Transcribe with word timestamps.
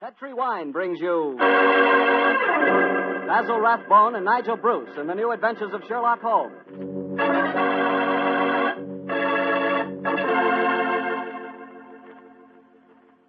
Petri 0.00 0.32
Wine 0.32 0.70
brings 0.70 1.00
you 1.00 1.34
Basil 3.26 3.58
Rathbone 3.58 4.14
and 4.14 4.24
Nigel 4.24 4.56
Bruce 4.56 4.96
in 4.96 5.08
the 5.08 5.14
new 5.14 5.32
adventures 5.32 5.72
of 5.74 5.82
Sherlock 5.88 6.20
Holmes. 6.22 6.54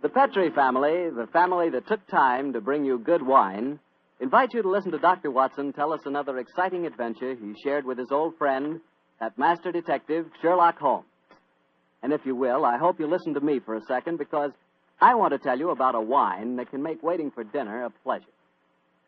The 0.03 0.09
Petri 0.09 0.51
family, 0.51 1.09
the 1.09 1.25
family 1.33 1.71
that 1.71 1.87
took 1.87 2.05
time 2.05 2.53
to 2.53 2.61
bring 2.61 2.85
you 2.85 2.99
good 2.99 3.25
wine, 3.25 3.79
invite 4.19 4.53
you 4.53 4.61
to 4.61 4.69
listen 4.69 4.91
to 4.91 4.99
Dr. 4.99 5.31
Watson 5.31 5.73
tell 5.73 5.91
us 5.91 6.01
another 6.05 6.37
exciting 6.37 6.85
adventure 6.85 7.33
he 7.33 7.55
shared 7.63 7.83
with 7.83 7.97
his 7.97 8.11
old 8.11 8.37
friend, 8.37 8.79
that 9.19 9.39
master 9.39 9.71
detective, 9.71 10.27
Sherlock 10.43 10.77
Holmes. 10.77 11.07
And 12.03 12.13
if 12.13 12.21
you 12.25 12.35
will, 12.35 12.63
I 12.63 12.77
hope 12.77 12.99
you 12.99 13.07
listen 13.07 13.33
to 13.33 13.41
me 13.41 13.59
for 13.59 13.73
a 13.73 13.81
second 13.87 14.19
because 14.19 14.51
I 15.01 15.15
want 15.15 15.31
to 15.33 15.39
tell 15.39 15.57
you 15.57 15.69
about 15.69 15.95
a 15.95 16.01
wine 16.01 16.57
that 16.57 16.69
can 16.71 16.83
make 16.83 17.01
waiting 17.01 17.31
for 17.31 17.43
dinner 17.43 17.85
a 17.85 17.89
pleasure. 17.89 18.25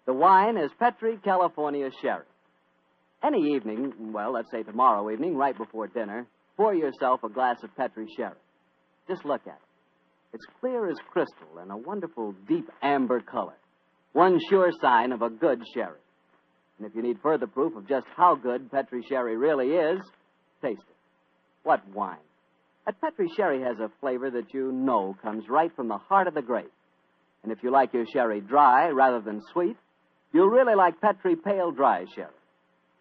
The 0.05 0.13
wine 0.13 0.57
is 0.57 0.71
Petri 0.79 1.17
California 1.23 1.89
Sherry. 2.01 2.25
Any 3.23 3.53
evening, 3.53 3.93
well, 4.13 4.33
let's 4.33 4.49
say 4.51 4.63
tomorrow 4.63 5.11
evening, 5.11 5.35
right 5.35 5.55
before 5.55 5.87
dinner, 5.87 6.25
pour 6.57 6.73
yourself 6.73 7.23
a 7.23 7.29
glass 7.29 7.57
of 7.63 7.75
Petri 7.75 8.07
Sherry. 8.17 8.39
Just 9.07 9.25
look 9.25 9.41
at 9.45 9.53
it. 9.53 10.33
It's 10.33 10.45
clear 10.59 10.89
as 10.89 10.97
crystal 11.11 11.59
and 11.59 11.71
a 11.71 11.77
wonderful 11.77 12.33
deep 12.47 12.69
amber 12.81 13.19
color. 13.19 13.53
One 14.13 14.39
sure 14.49 14.71
sign 14.81 15.11
of 15.11 15.21
a 15.21 15.29
good 15.29 15.61
sherry. 15.73 15.99
And 16.77 16.89
if 16.89 16.95
you 16.95 17.01
need 17.01 17.17
further 17.21 17.47
proof 17.47 17.75
of 17.75 17.87
just 17.87 18.07
how 18.15 18.35
good 18.35 18.71
Petri 18.71 19.03
Sherry 19.07 19.37
really 19.37 19.67
is, 19.67 20.01
taste 20.61 20.81
it. 20.81 20.95
What 21.63 21.87
wine? 21.89 22.17
Petri 23.01 23.27
Sherry 23.35 23.61
has 23.61 23.79
a 23.79 23.91
flavor 23.99 24.29
that 24.31 24.53
you 24.53 24.71
know 24.71 25.15
comes 25.21 25.45
right 25.49 25.71
from 25.75 25.87
the 25.87 25.97
heart 25.97 26.27
of 26.27 26.33
the 26.33 26.41
grape. 26.41 26.71
And 27.43 27.51
if 27.51 27.59
you 27.63 27.71
like 27.71 27.93
your 27.93 28.05
sherry 28.11 28.41
dry 28.41 28.89
rather 28.89 29.21
than 29.21 29.41
sweet, 29.51 29.77
you'll 30.33 30.49
really 30.49 30.75
like 30.75 31.01
Petri 31.01 31.35
Pale 31.35 31.71
Dry 31.71 32.05
Sherry. 32.15 32.29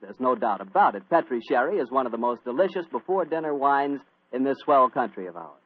There's 0.00 0.18
no 0.18 0.34
doubt 0.34 0.60
about 0.60 0.94
it. 0.94 1.02
Petri 1.10 1.40
Sherry 1.48 1.78
is 1.78 1.90
one 1.90 2.06
of 2.06 2.12
the 2.12 2.18
most 2.18 2.44
delicious 2.44 2.86
before 2.90 3.24
dinner 3.24 3.54
wines 3.54 4.00
in 4.32 4.44
this 4.44 4.56
swell 4.64 4.88
country 4.88 5.26
of 5.26 5.36
ours. 5.36 5.60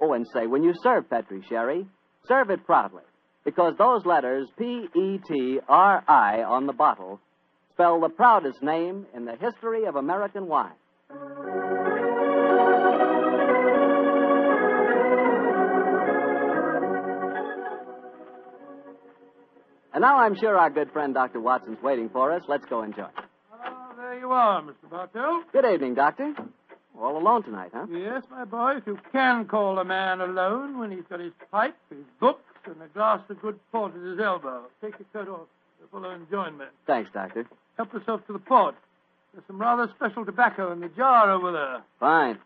Oh, 0.00 0.12
and 0.12 0.26
say, 0.32 0.46
when 0.46 0.62
you 0.62 0.72
serve 0.82 1.08
Petri 1.10 1.42
Sherry, 1.48 1.86
serve 2.26 2.50
it 2.50 2.64
proudly, 2.64 3.02
because 3.44 3.74
those 3.78 4.04
letters 4.04 4.48
P 4.58 4.86
E 4.96 5.18
T 5.28 5.60
R 5.68 6.04
I 6.06 6.42
on 6.42 6.66
the 6.66 6.72
bottle 6.72 7.20
spell 7.72 8.00
the 8.00 8.08
proudest 8.08 8.62
name 8.62 9.06
in 9.14 9.24
the 9.24 9.36
history 9.36 9.84
of 9.86 9.96
American 9.96 10.46
wine. 10.48 10.72
And 19.98 20.04
now 20.04 20.18
I'm 20.20 20.36
sure 20.36 20.56
our 20.56 20.70
good 20.70 20.92
friend 20.92 21.12
Dr. 21.12 21.40
Watson's 21.40 21.82
waiting 21.82 22.08
for 22.08 22.30
us. 22.30 22.44
Let's 22.46 22.64
go 22.66 22.84
enjoy. 22.84 23.08
Ah, 23.52 23.92
there 23.96 24.16
you 24.16 24.30
are, 24.30 24.62
Mr. 24.62 24.88
Bartell. 24.88 25.42
Good 25.52 25.64
evening, 25.64 25.94
Doctor. 25.94 26.34
All 26.96 27.18
alone 27.18 27.42
tonight, 27.42 27.72
huh? 27.74 27.86
Yes, 27.90 28.22
my 28.30 28.44
boy, 28.44 28.76
if 28.76 28.86
you 28.86 28.96
can 29.10 29.46
call 29.46 29.76
a 29.80 29.84
man 29.84 30.20
alone 30.20 30.78
when 30.78 30.92
he's 30.92 31.02
got 31.10 31.18
his 31.18 31.32
pipe, 31.50 31.74
his 31.90 31.98
books, 32.20 32.44
and 32.66 32.76
a 32.80 32.86
glass 32.94 33.22
of 33.28 33.42
good 33.42 33.58
port 33.72 33.92
at 33.96 34.00
his 34.00 34.20
elbow. 34.20 34.66
Take 34.80 34.94
your 35.00 35.24
coat 35.24 35.32
off. 35.32 35.48
The 35.80 35.88
fellow 35.88 36.14
enjoyment. 36.14 36.70
Thanks, 36.86 37.10
Doctor. 37.12 37.44
Help 37.76 37.92
yourself 37.92 38.24
to 38.28 38.32
the 38.32 38.38
port. 38.38 38.76
There's 39.32 39.44
some 39.48 39.60
rather 39.60 39.92
special 39.96 40.24
tobacco 40.24 40.70
in 40.70 40.78
the 40.78 40.90
jar 40.90 41.28
over 41.32 41.50
there. 41.50 41.82
Fine. 41.98 42.38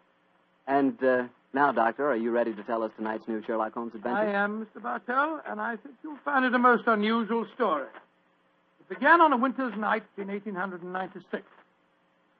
And 0.66 1.04
uh, 1.04 1.24
now, 1.54 1.72
Doctor, 1.72 2.10
are 2.10 2.16
you 2.16 2.30
ready 2.30 2.54
to 2.54 2.62
tell 2.62 2.82
us 2.82 2.90
tonight's 2.96 3.28
new 3.28 3.42
Sherlock 3.44 3.74
Holmes 3.74 3.92
adventure? 3.94 4.18
I 4.18 4.32
am, 4.32 4.66
Mr. 4.66 4.82
Bartell, 4.82 5.40
and 5.46 5.60
I 5.60 5.76
think 5.76 5.96
you'll 6.02 6.18
find 6.24 6.44
it 6.44 6.54
a 6.54 6.58
most 6.58 6.84
unusual 6.86 7.46
story. 7.54 7.86
It 8.80 8.88
began 8.88 9.20
on 9.20 9.32
a 9.32 9.36
winter's 9.36 9.76
night 9.76 10.04
in 10.16 10.28
1896. 10.28 11.42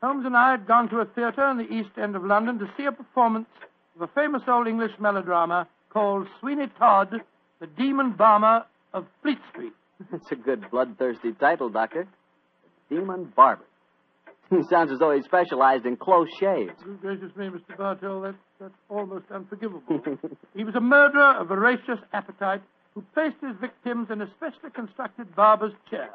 Holmes 0.02 0.26
and 0.26 0.36
I 0.36 0.50
had 0.52 0.66
gone 0.66 0.88
to 0.88 0.98
a 0.98 1.04
theatre 1.04 1.48
in 1.50 1.58
the 1.58 1.70
East 1.70 1.90
End 1.96 2.16
of 2.16 2.24
London 2.24 2.58
to 2.58 2.68
see 2.76 2.86
a 2.86 2.92
performance 2.92 3.48
of 3.96 4.02
a 4.02 4.08
famous 4.08 4.42
old 4.48 4.66
English 4.66 4.92
melodrama 4.98 5.68
called 5.90 6.26
Sweeney 6.40 6.68
Todd, 6.78 7.20
the 7.60 7.66
Demon 7.66 8.12
Barber 8.12 8.64
of 8.94 9.06
Fleet 9.22 9.38
Street. 9.50 9.72
That's 10.10 10.32
a 10.32 10.36
good 10.36 10.70
bloodthirsty 10.70 11.32
title, 11.32 11.68
Doctor. 11.68 12.08
The 12.88 12.96
Demon 12.96 13.32
Barber. 13.36 13.64
He 14.56 14.62
sounds 14.68 14.92
as 14.92 14.98
though 14.98 15.14
he 15.14 15.22
specialized 15.22 15.86
in 15.86 15.96
close 15.96 16.28
shaves. 16.38 16.72
Good 16.84 17.00
gracious 17.00 17.34
me, 17.36 17.46
Mr. 17.46 17.76
Bartell, 17.76 18.20
that's, 18.20 18.36
that's 18.60 18.74
almost 18.90 19.24
unforgivable. 19.30 19.82
he 20.56 20.64
was 20.64 20.74
a 20.74 20.80
murderer 20.80 21.36
of 21.38 21.48
voracious 21.48 21.98
appetite 22.12 22.60
who 22.94 23.02
placed 23.14 23.36
his 23.40 23.56
victims 23.60 24.08
in 24.10 24.20
a 24.20 24.30
specially 24.36 24.70
constructed 24.70 25.34
barber's 25.34 25.72
chair, 25.88 26.10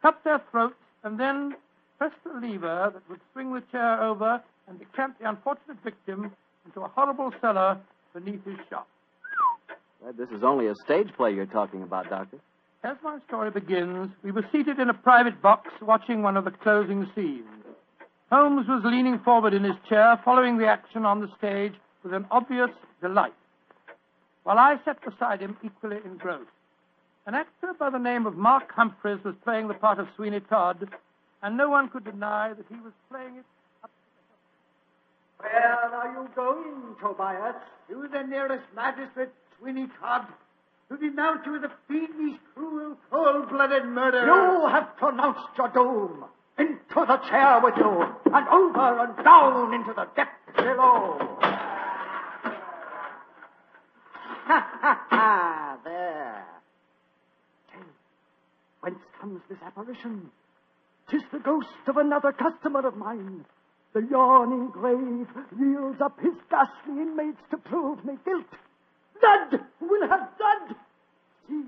cut 0.00 0.22
their 0.22 0.40
throats, 0.50 0.76
and 1.02 1.18
then 1.18 1.56
pressed 1.98 2.14
a 2.32 2.38
lever 2.38 2.92
that 2.94 3.10
would 3.10 3.20
swing 3.32 3.52
the 3.52 3.62
chair 3.72 4.00
over 4.02 4.40
and 4.68 4.78
decamp 4.78 5.18
the 5.18 5.28
unfortunate 5.28 5.78
victim 5.82 6.30
into 6.64 6.80
a 6.80 6.88
horrible 6.88 7.32
cellar 7.40 7.78
beneath 8.14 8.44
his 8.44 8.58
shop. 8.70 8.86
This 10.16 10.28
is 10.30 10.44
only 10.44 10.68
a 10.68 10.74
stage 10.84 11.08
play 11.16 11.32
you're 11.32 11.46
talking 11.46 11.82
about, 11.82 12.08
Doctor. 12.08 12.38
As 12.84 12.96
my 13.02 13.18
story 13.26 13.50
begins, 13.50 14.10
we 14.22 14.30
were 14.30 14.46
seated 14.52 14.78
in 14.78 14.90
a 14.90 14.94
private 14.94 15.40
box 15.42 15.70
watching 15.80 16.22
one 16.22 16.36
of 16.36 16.44
the 16.44 16.50
closing 16.50 17.10
scenes. 17.14 17.44
Holmes 18.30 18.68
was 18.68 18.82
leaning 18.84 19.18
forward 19.20 19.54
in 19.54 19.64
his 19.64 19.76
chair, 19.88 20.20
following 20.24 20.58
the 20.58 20.66
action 20.66 21.04
on 21.04 21.20
the 21.20 21.28
stage 21.38 21.74
with 22.02 22.12
an 22.12 22.26
obvious 22.30 22.70
delight, 23.00 23.34
while 24.42 24.58
I 24.58 24.76
sat 24.84 24.98
beside 25.02 25.40
him 25.40 25.56
equally 25.64 25.98
engrossed. 26.04 26.50
An 27.26 27.34
actor 27.34 27.72
by 27.78 27.90
the 27.90 27.98
name 27.98 28.26
of 28.26 28.36
Mark 28.36 28.70
Humphreys 28.72 29.24
was 29.24 29.34
playing 29.42 29.68
the 29.68 29.74
part 29.74 29.98
of 29.98 30.06
Sweeney 30.14 30.40
Todd, 30.40 30.88
and 31.42 31.56
no 31.56 31.68
one 31.68 31.88
could 31.88 32.04
deny 32.04 32.52
that 32.52 32.66
he 32.68 32.76
was 32.76 32.92
playing 33.10 33.36
it 33.36 33.44
Where 35.38 35.74
are 35.92 36.12
you 36.12 36.28
going, 36.34 36.96
Tobias? 37.00 37.56
To 37.88 38.08
the 38.12 38.22
nearest 38.22 38.64
magistrate, 38.74 39.30
Sweeney 39.58 39.88
Todd, 40.00 40.26
to 40.88 40.96
denounce 40.96 41.40
you 41.46 41.56
as 41.56 41.62
a 41.64 41.72
fiendish, 41.88 42.40
cruel, 42.54 42.96
cold-blooded 43.10 43.84
murderer. 43.86 44.26
You 44.26 44.68
have 44.68 44.96
pronounced 44.96 45.56
your 45.58 45.68
doom. 45.68 46.24
Into 46.58 46.78
the 46.94 47.18
chair 47.28 47.60
with 47.62 47.76
you, 47.76 48.06
and 48.32 48.48
over 48.48 49.00
and 49.00 49.24
down 49.24 49.74
into 49.74 49.92
the 49.92 50.06
depths 50.16 50.56
below. 50.56 51.18
Ha 54.46 54.68
ha 54.80 55.06
ha! 55.10 55.78
There. 55.84 56.44
Whence 58.80 58.98
comes 59.20 59.42
this 59.50 59.58
apparition? 59.66 60.30
Tis 61.10 61.22
the 61.30 61.40
ghost 61.40 61.68
of 61.86 61.98
another 61.98 62.32
customer 62.32 62.86
of 62.86 62.96
mine. 62.96 63.44
The 63.92 64.00
yawning 64.10 64.68
grave 64.68 65.28
yields 65.58 66.00
up 66.00 66.18
his 66.20 66.34
ghastly 66.50 67.02
inmates 67.02 67.42
to 67.50 67.58
prove 67.58 68.02
me 68.04 68.14
guilt. 68.24 68.46
Blood 69.20 69.60
will 69.80 70.08
have 70.08 70.28
blood. 70.38 70.76
See, 71.48 71.64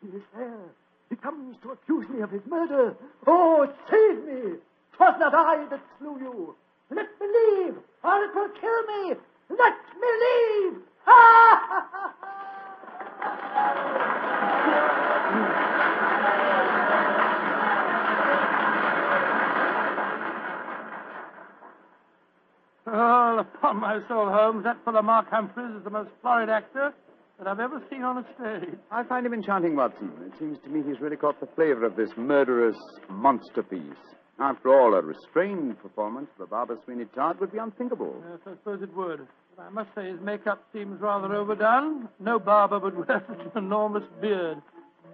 he 0.00 0.08
is 0.16 0.22
there. 0.36 0.68
He 1.10 1.16
comes 1.16 1.56
to 1.62 1.72
accuse 1.72 2.08
me 2.08 2.20
of 2.22 2.30
his 2.30 2.42
murder. 2.46 2.94
Oh, 3.26 3.68
save 3.90 4.24
me! 4.24 4.58
'Twas 4.92 5.18
not 5.18 5.34
I 5.34 5.64
that 5.70 5.80
slew 5.98 6.18
you. 6.18 6.54
Let 6.90 7.08
me 7.20 7.26
leave, 7.26 7.76
or 8.04 8.24
it 8.24 8.34
will 8.34 8.48
kill 8.60 8.82
me. 8.82 9.14
Let 9.50 9.76
me 10.00 10.08
leave. 10.24 10.82
Ha 11.04 11.66
ha 11.68 11.88
ha! 11.90 12.12
Well, 22.86 23.38
upon 23.38 23.78
my 23.80 24.00
soul, 24.08 24.28
Holmes, 24.28 24.64
that 24.64 24.84
fellow 24.84 25.02
Mark 25.02 25.30
Humphreys 25.30 25.76
is 25.76 25.84
the 25.84 25.90
most 25.90 26.10
florid 26.20 26.48
actor 26.50 26.92
that 27.38 27.46
I've 27.46 27.60
ever 27.60 27.80
seen 27.90 28.02
on 28.02 28.18
a 28.18 28.26
stage. 28.34 28.74
I 28.90 29.04
find 29.04 29.24
him 29.24 29.32
enchanting, 29.34 29.76
Watson. 29.76 30.10
It 30.26 30.32
seems 30.38 30.58
to 30.64 30.68
me 30.68 30.82
he's 30.86 31.00
really 31.00 31.16
caught 31.16 31.38
the 31.40 31.46
flavor 31.54 31.84
of 31.84 31.96
this 31.96 32.10
murderous 32.16 32.76
monster 33.08 33.62
piece. 33.62 33.82
After 34.40 34.74
all, 34.74 34.94
a 34.94 35.02
restrained 35.02 35.80
performance 35.80 36.28
of 36.34 36.38
the 36.38 36.46
Barber 36.46 36.76
Sweeney 36.84 37.04
Todd 37.14 37.38
would 37.38 37.52
be 37.52 37.58
unthinkable. 37.58 38.20
Yes, 38.28 38.40
I 38.46 38.50
suppose 38.52 38.82
it 38.82 38.94
would. 38.96 39.26
But 39.56 39.66
I 39.66 39.70
must 39.70 39.90
say 39.94 40.10
his 40.10 40.20
makeup 40.20 40.64
seems 40.72 41.00
rather 41.00 41.32
overdone. 41.34 42.08
No 42.18 42.38
barber 42.40 42.78
would 42.80 42.96
wear 43.08 43.22
such 43.28 43.38
an 43.40 43.64
enormous 43.64 44.04
beard. 44.20 44.58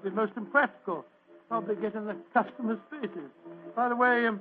It'd 0.01 0.05
be 0.05 0.11
most 0.11 0.33
impractical. 0.37 1.05
Probably 1.49 1.77
get 1.77 1.95
in 1.95 2.07
the 2.07 2.17
customers' 2.33 2.79
faces. 2.91 3.31
By 3.75 3.89
the 3.89 3.97
way, 3.97 4.27
um, 4.27 4.41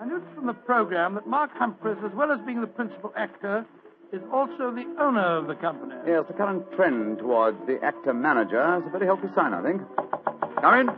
I 0.00 0.04
noticed 0.04 0.34
from 0.34 0.46
the 0.46 0.52
program 0.54 1.14
that 1.14 1.26
Mark 1.26 1.50
Humphreys, 1.54 1.96
as 2.04 2.12
well 2.14 2.30
as 2.30 2.38
being 2.46 2.60
the 2.60 2.66
principal 2.66 3.12
actor, 3.16 3.64
is 4.12 4.20
also 4.32 4.70
the 4.70 4.84
owner 5.00 5.20
of 5.38 5.46
the 5.46 5.54
company. 5.54 5.94
Yes, 6.06 6.24
the 6.28 6.34
current 6.34 6.64
trend 6.76 7.18
towards 7.18 7.58
the 7.66 7.82
actor 7.82 8.12
manager 8.14 8.76
is 8.78 8.84
a 8.86 8.90
very 8.90 9.06
healthy 9.06 9.28
sign, 9.34 9.54
I 9.54 9.62
think. 9.62 9.82
Come 10.60 10.74
in. 10.80 10.88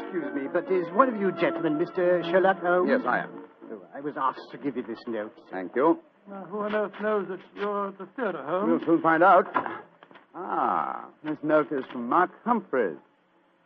Excuse 0.00 0.34
me, 0.34 0.48
but 0.52 0.70
is 0.70 0.86
one 0.94 1.08
of 1.08 1.20
you 1.20 1.32
gentlemen 1.32 1.78
Mr. 1.78 2.22
Sherlock 2.30 2.60
Holmes? 2.60 2.88
Yes, 2.90 3.02
I 3.06 3.20
am. 3.20 3.30
Oh, 3.70 3.82
I 3.94 4.00
was 4.00 4.14
asked 4.16 4.50
to 4.52 4.58
give 4.58 4.76
you 4.76 4.82
this 4.82 4.98
note. 5.06 5.32
Thank 5.50 5.76
you. 5.76 5.98
Now, 6.28 6.44
who 6.50 6.60
on 6.60 6.74
earth 6.74 6.92
knows 7.00 7.28
that 7.28 7.40
you're 7.56 7.88
at 7.88 7.98
the 7.98 8.06
theatre, 8.16 8.64
We'll 8.66 8.80
soon 8.84 9.00
find 9.02 9.22
out. 9.22 9.46
Ah, 10.34 11.06
This 11.24 11.36
note 11.42 11.70
is 11.72 11.84
from 11.92 12.08
Mark 12.08 12.30
Humphreys, 12.44 12.96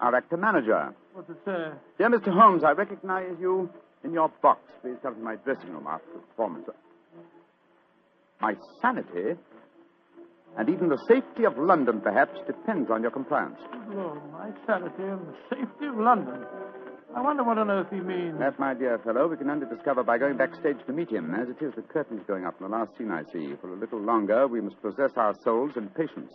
our 0.00 0.14
actor 0.14 0.36
manager. 0.36 0.92
What's 1.16 1.30
it 1.30 1.38
say? 1.46 1.70
Dear 1.96 2.10
Mr. 2.10 2.30
Holmes, 2.30 2.62
I 2.62 2.72
recognize 2.72 3.36
you 3.40 3.70
in 4.04 4.12
your 4.12 4.30
box. 4.42 4.60
Please 4.82 4.96
come 5.02 5.14
to 5.14 5.20
my 5.22 5.36
dressing 5.36 5.70
room 5.72 5.86
after 5.88 6.12
the 6.12 6.18
performance. 6.18 6.68
My 8.38 8.54
sanity, 8.82 9.40
and 10.58 10.68
even 10.68 10.90
the 10.90 11.02
safety 11.08 11.44
of 11.44 11.56
London, 11.56 12.02
perhaps, 12.02 12.38
depends 12.46 12.90
on 12.90 13.00
your 13.00 13.10
compliance. 13.10 13.56
Oh, 13.92 14.20
my 14.30 14.50
sanity 14.66 15.04
and 15.04 15.26
the 15.26 15.34
safety 15.48 15.86
of 15.86 15.96
London. 15.96 16.44
I 17.16 17.22
wonder 17.22 17.44
what 17.44 17.56
on 17.56 17.70
earth 17.70 17.86
he 17.90 18.00
means. 18.00 18.38
That, 18.38 18.58
my 18.58 18.74
dear 18.74 18.98
fellow, 18.98 19.26
we 19.26 19.38
can 19.38 19.48
only 19.48 19.64
discover 19.74 20.02
by 20.02 20.18
going 20.18 20.36
backstage 20.36 20.76
to 20.86 20.92
meet 20.92 21.08
him. 21.08 21.34
As 21.34 21.48
it 21.48 21.64
is, 21.64 21.72
the 21.76 21.80
curtain's 21.80 22.26
going 22.28 22.44
up 22.44 22.56
in 22.60 22.70
the 22.70 22.76
last 22.76 22.90
scene 22.98 23.10
I 23.10 23.22
see. 23.32 23.54
For 23.62 23.72
a 23.72 23.76
little 23.80 24.02
longer, 24.02 24.46
we 24.46 24.60
must 24.60 24.82
possess 24.82 25.12
our 25.16 25.34
souls 25.42 25.72
in 25.78 25.88
patience. 25.88 26.30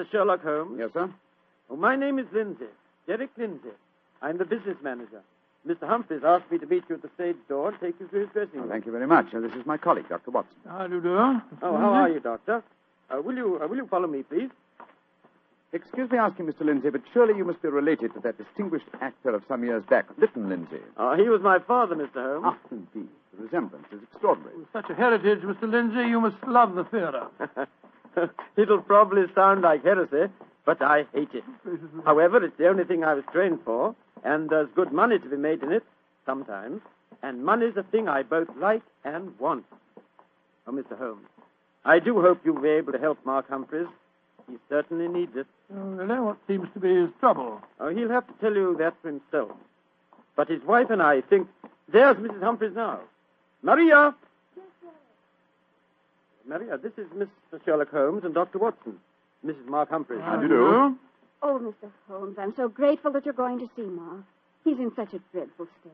Mr. 0.00 0.10
Sherlock 0.10 0.42
Holmes? 0.42 0.76
Yes, 0.78 0.90
sir? 0.92 1.10
Oh, 1.68 1.76
my 1.76 1.94
name 1.96 2.18
is 2.18 2.26
Lindsay. 2.32 2.64
Derek 3.06 3.30
Lindsay. 3.36 3.68
I'm 4.22 4.38
the 4.38 4.44
business 4.44 4.76
manager. 4.82 5.20
Mr. 5.66 5.86
Humphreys 5.86 6.22
asked 6.24 6.50
me 6.50 6.58
to 6.58 6.66
meet 6.66 6.84
you 6.88 6.94
at 6.96 7.02
the 7.02 7.10
stage 7.14 7.36
door 7.48 7.68
and 7.68 7.80
take 7.80 8.00
you 8.00 8.06
to 8.08 8.16
his 8.16 8.28
dressing 8.32 8.50
Well, 8.54 8.62
room. 8.62 8.70
thank 8.70 8.86
you 8.86 8.92
very 8.92 9.06
much. 9.06 9.26
Uh, 9.34 9.40
this 9.40 9.52
is 9.52 9.66
my 9.66 9.76
colleague, 9.76 10.08
Dr. 10.08 10.30
Watson. 10.30 10.56
How 10.66 10.86
do 10.86 10.96
you 10.96 11.00
do? 11.02 11.14
Oh, 11.16 11.40
how 11.60 11.92
are 11.92 12.08
you, 12.08 12.20
Doctor? 12.20 12.62
Uh, 13.10 13.20
will 13.20 13.36
you 13.36 13.60
uh, 13.62 13.66
will 13.66 13.76
you 13.76 13.86
follow 13.86 14.06
me, 14.06 14.22
please? 14.22 14.48
Excuse 15.72 16.10
me 16.10 16.18
asking, 16.18 16.46
Mr. 16.46 16.62
Lindsay, 16.64 16.88
but 16.90 17.02
surely 17.12 17.36
you 17.36 17.44
must 17.44 17.60
be 17.62 17.68
related 17.68 18.12
to 18.14 18.20
that 18.20 18.38
distinguished 18.38 18.86
actor 19.00 19.30
of 19.34 19.42
some 19.46 19.62
years 19.64 19.84
back, 19.88 20.06
Lytton 20.18 20.48
Lindsay. 20.48 20.80
Uh, 20.96 21.14
he 21.16 21.28
was 21.28 21.42
my 21.42 21.58
father, 21.60 21.94
Mr. 21.94 22.40
Holmes. 22.40 22.44
Ah, 22.46 22.56
indeed. 22.70 23.08
The 23.36 23.44
resemblance 23.44 23.86
is 23.92 24.00
extraordinary. 24.10 24.56
With 24.56 24.66
such 24.72 24.88
a 24.90 24.94
heritage, 24.94 25.40
Mr. 25.42 25.70
Lindsay, 25.70 26.08
you 26.08 26.20
must 26.20 26.36
love 26.46 26.74
the 26.74 26.84
theatre. 26.84 27.26
It'll 28.56 28.82
probably 28.82 29.22
sound 29.34 29.62
like 29.62 29.84
heresy, 29.84 30.32
but 30.64 30.82
I 30.82 31.04
hate 31.14 31.30
it. 31.34 31.44
However, 32.04 32.44
it's 32.44 32.56
the 32.58 32.68
only 32.68 32.84
thing 32.84 33.04
I 33.04 33.14
was 33.14 33.24
trained 33.32 33.60
for, 33.64 33.94
and 34.24 34.50
there's 34.50 34.68
good 34.74 34.92
money 34.92 35.18
to 35.18 35.28
be 35.28 35.36
made 35.36 35.62
in 35.62 35.72
it, 35.72 35.84
sometimes. 36.26 36.80
And 37.22 37.44
money's 37.44 37.76
a 37.76 37.82
thing 37.82 38.08
I 38.08 38.22
both 38.22 38.48
like 38.58 38.82
and 39.04 39.38
want. 39.38 39.64
Oh, 40.66 40.72
Mr. 40.72 40.96
Holmes, 40.96 41.26
I 41.84 41.98
do 41.98 42.20
hope 42.20 42.40
you'll 42.44 42.60
be 42.60 42.68
able 42.68 42.92
to 42.92 42.98
help 42.98 43.18
Mark 43.24 43.48
Humphreys. 43.48 43.88
He 44.48 44.56
certainly 44.68 45.08
needs 45.08 45.36
it. 45.36 45.46
Oh, 45.74 45.80
really? 45.80 46.20
What 46.20 46.38
seems 46.46 46.68
to 46.74 46.80
be 46.80 46.94
his 46.94 47.10
trouble? 47.20 47.60
Oh, 47.78 47.88
he'll 47.94 48.10
have 48.10 48.26
to 48.26 48.32
tell 48.40 48.54
you 48.54 48.76
that 48.78 48.94
for 49.00 49.08
himself. 49.08 49.52
But 50.36 50.48
his 50.48 50.62
wife 50.62 50.90
and 50.90 51.02
I 51.02 51.20
think. 51.20 51.48
There's 51.92 52.16
Mrs. 52.16 52.42
Humphreys 52.42 52.74
now. 52.74 53.00
Maria! 53.62 54.14
Maria, 56.50 56.76
this 56.76 56.92
is 56.96 57.06
Mr. 57.16 57.64
Sherlock 57.64 57.92
Holmes 57.92 58.24
and 58.24 58.34
Dr. 58.34 58.58
Watson. 58.58 58.98
Mrs. 59.46 59.66
Mark 59.66 59.88
Humphreys. 59.88 60.20
How 60.20 60.34
do 60.34 60.42
you 60.42 60.48
do? 60.48 60.98
Oh, 61.42 61.58
Mr. 61.62 61.88
Holmes, 62.08 62.36
I'm 62.38 62.52
so 62.56 62.68
grateful 62.68 63.12
that 63.12 63.24
you're 63.24 63.32
going 63.32 63.60
to 63.60 63.70
see 63.76 63.82
Mark. 63.82 64.24
He's 64.64 64.78
in 64.78 64.90
such 64.96 65.14
a 65.14 65.20
dreadful 65.32 65.68
state. 65.80 65.92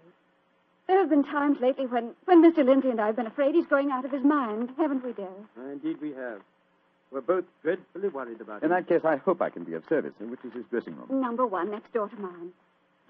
There 0.88 0.98
have 0.98 1.10
been 1.10 1.24
times 1.24 1.58
lately 1.60 1.86
when, 1.86 2.14
when 2.24 2.42
Mr. 2.42 2.64
Lindsay 2.64 2.88
and 2.88 3.00
I 3.00 3.06
have 3.06 3.16
been 3.16 3.26
afraid 3.26 3.54
he's 3.54 3.66
going 3.66 3.90
out 3.90 4.06
of 4.06 4.10
his 4.10 4.24
mind, 4.24 4.70
haven't 4.78 5.04
we, 5.04 5.12
dear? 5.12 5.28
Uh, 5.58 5.72
indeed, 5.72 6.00
we 6.00 6.12
have. 6.12 6.40
We're 7.10 7.20
both 7.20 7.44
dreadfully 7.62 8.08
worried 8.08 8.40
about 8.40 8.62
him. 8.62 8.70
In 8.70 8.76
him. 8.76 8.82
that 8.82 8.88
case, 8.88 9.04
I 9.04 9.16
hope 9.16 9.42
I 9.42 9.50
can 9.50 9.64
be 9.64 9.74
of 9.74 9.84
service, 9.90 10.12
which 10.18 10.40
is 10.42 10.54
his 10.54 10.64
dressing 10.70 10.96
room. 10.96 11.20
Number 11.20 11.46
one, 11.46 11.70
next 11.70 11.92
door 11.92 12.08
to 12.08 12.16
mine. 12.16 12.50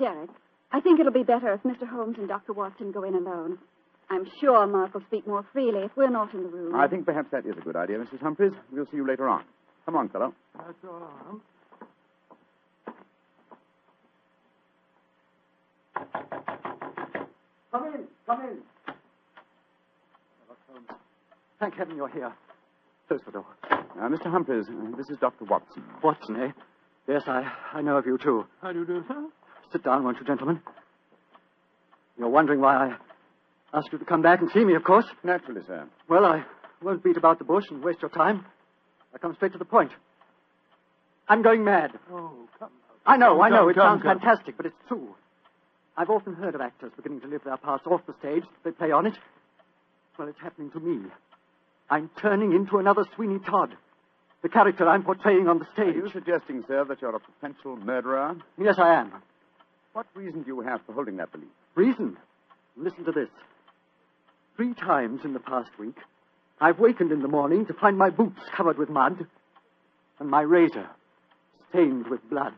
Derek, 0.00 0.31
I 0.72 0.81
think 0.81 0.99
it'll 0.99 1.12
be 1.12 1.22
better 1.22 1.52
if 1.54 1.62
Mr. 1.62 1.87
Holmes 1.87 2.19
and 2.19 2.26
Dr. 2.26 2.52
Watson 2.52 2.90
go 2.90 3.04
in 3.04 3.14
alone. 3.14 3.58
I'm 4.08 4.26
sure 4.40 4.66
Mark 4.66 4.94
will 4.94 5.02
speak 5.02 5.26
more 5.26 5.44
freely 5.52 5.80
if 5.80 5.90
we're 5.96 6.10
not 6.10 6.32
in 6.32 6.42
the 6.44 6.48
room. 6.48 6.74
I 6.76 6.86
think 6.86 7.04
perhaps 7.06 7.30
that 7.32 7.44
is 7.44 7.56
a 7.56 7.60
good 7.60 7.76
idea, 7.76 7.98
Mrs. 7.98 8.20
Humphreys. 8.20 8.52
We'll 8.72 8.86
see 8.86 8.96
you 8.96 9.06
later 9.06 9.28
on. 9.28 9.44
Come 9.84 9.96
on, 9.96 10.08
fellow. 10.08 10.32
That's 10.56 10.78
all 10.84 11.00
right. 11.00 11.40
Come 17.72 17.94
in, 17.94 18.04
come 18.26 18.40
in. 18.42 18.58
Thank 21.58 21.74
heaven 21.74 21.96
you're 21.96 22.08
here. 22.08 22.32
Close 23.08 23.20
the 23.24 23.32
door. 23.32 23.46
Uh, 23.70 24.08
Mr. 24.08 24.30
Humphreys, 24.30 24.66
uh, 24.68 24.96
this 24.96 25.08
is 25.08 25.16
Dr. 25.18 25.44
Watson. 25.44 25.82
Watson, 26.02 26.36
eh? 26.36 26.50
Yes, 27.08 27.22
I, 27.26 27.50
I 27.72 27.82
know 27.82 27.96
of 27.96 28.06
you, 28.06 28.18
too. 28.18 28.46
How 28.60 28.72
do 28.72 28.80
you 28.80 28.86
do, 28.86 29.04
sir? 29.08 29.26
Sit 29.72 29.84
down, 29.84 30.04
won't 30.04 30.18
you, 30.18 30.24
gentlemen? 30.26 30.60
You're 32.18 32.28
wondering 32.28 32.60
why 32.60 32.76
I 32.88 32.96
asked 33.74 33.88
you 33.92 33.98
to 33.98 34.04
come 34.04 34.22
back 34.22 34.40
and 34.40 34.50
see 34.52 34.64
me, 34.64 34.74
of 34.74 34.84
course. 34.84 35.06
Naturally, 35.22 35.62
sir. 35.66 35.86
Well, 36.08 36.24
I 36.24 36.44
won't 36.82 37.02
beat 37.02 37.16
about 37.16 37.38
the 37.38 37.44
bush 37.44 37.64
and 37.70 37.82
waste 37.82 38.00
your 38.02 38.10
time. 38.10 38.44
I 39.14 39.18
come 39.18 39.34
straight 39.34 39.52
to 39.52 39.58
the 39.58 39.64
point. 39.64 39.90
I'm 41.28 41.42
going 41.42 41.64
mad. 41.64 41.90
Oh, 42.12 42.32
come 42.58 42.70
I 43.04 43.16
know, 43.16 43.34
Come, 43.34 43.42
I 43.42 43.48
know. 43.50 43.56
come, 43.62 43.70
it 43.70 43.74
come, 43.74 44.00
sounds 44.00 44.02
fantastic, 44.02 44.56
but 44.56 44.66
it's 44.66 44.76
true. 44.88 45.14
I've 45.96 46.10
often 46.10 46.34
heard 46.34 46.54
of 46.54 46.60
actors 46.60 46.92
beginning 46.96 47.20
to 47.22 47.28
live 47.28 47.42
their 47.44 47.56
parts 47.56 47.84
off 47.86 48.00
the 48.06 48.14
stage. 48.20 48.42
They 48.64 48.70
play 48.70 48.90
on 48.92 49.06
it. 49.06 49.14
Well, 50.18 50.28
it's 50.28 50.40
happening 50.40 50.70
to 50.72 50.80
me. 50.80 51.06
I'm 51.88 52.10
turning 52.20 52.52
into 52.52 52.78
another 52.78 53.04
Sweeney 53.14 53.38
Todd. 53.38 53.74
The 54.42 54.48
character 54.48 54.88
I'm 54.88 55.02
portraying 55.02 55.48
on 55.48 55.58
the 55.58 55.66
stage. 55.72 55.94
Are 55.96 55.98
you 56.06 56.08
suggesting, 56.12 56.62
sir, 56.68 56.84
that 56.84 57.00
you're 57.00 57.14
a 57.16 57.20
potential 57.20 57.76
murderer? 57.76 58.36
Yes, 58.58 58.76
I 58.78 58.94
am. 59.00 59.12
What 59.92 60.06
reason 60.14 60.42
do 60.42 60.48
you 60.48 60.60
have 60.60 60.80
for 60.86 60.92
holding 60.92 61.16
that 61.16 61.32
belief? 61.32 61.48
Reason? 61.74 62.16
Listen 62.76 63.04
to 63.04 63.12
this. 63.12 63.28
Three 64.56 64.74
times 64.74 65.20
in 65.24 65.32
the 65.34 65.40
past 65.40 65.70
week, 65.78 65.96
I've 66.60 66.78
wakened 66.78 67.12
in 67.12 67.20
the 67.20 67.28
morning 67.28 67.66
to 67.66 67.74
find 67.74 67.98
my 67.98 68.10
boots 68.10 68.40
covered 68.56 68.78
with 68.78 68.88
mud 68.88 69.26
and 70.18 70.30
my 70.30 70.40
razor 70.40 70.88
stained 71.70 72.06
with 72.08 72.28
blood. 72.30 72.54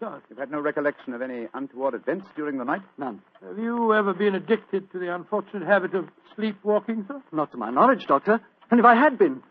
God. 0.00 0.22
You've 0.30 0.38
had 0.38 0.50
no 0.50 0.60
recollection 0.60 1.12
of 1.12 1.22
any 1.22 1.48
untoward 1.52 1.94
events 1.94 2.28
during 2.36 2.56
the 2.56 2.64
night? 2.64 2.82
None. 2.98 3.20
Have 3.46 3.58
you 3.58 3.92
ever 3.92 4.14
been 4.14 4.36
addicted 4.36 4.90
to 4.92 4.98
the 4.98 5.12
unfortunate 5.12 5.66
habit 5.66 5.92
of 5.94 6.08
sleepwalking, 6.36 7.04
sir? 7.08 7.20
Not 7.32 7.50
to 7.50 7.58
my 7.58 7.70
knowledge, 7.70 8.06
Doctor. 8.06 8.40
And 8.70 8.78
if 8.78 8.86
I 8.86 8.94
had 8.94 9.18
been, 9.18 9.42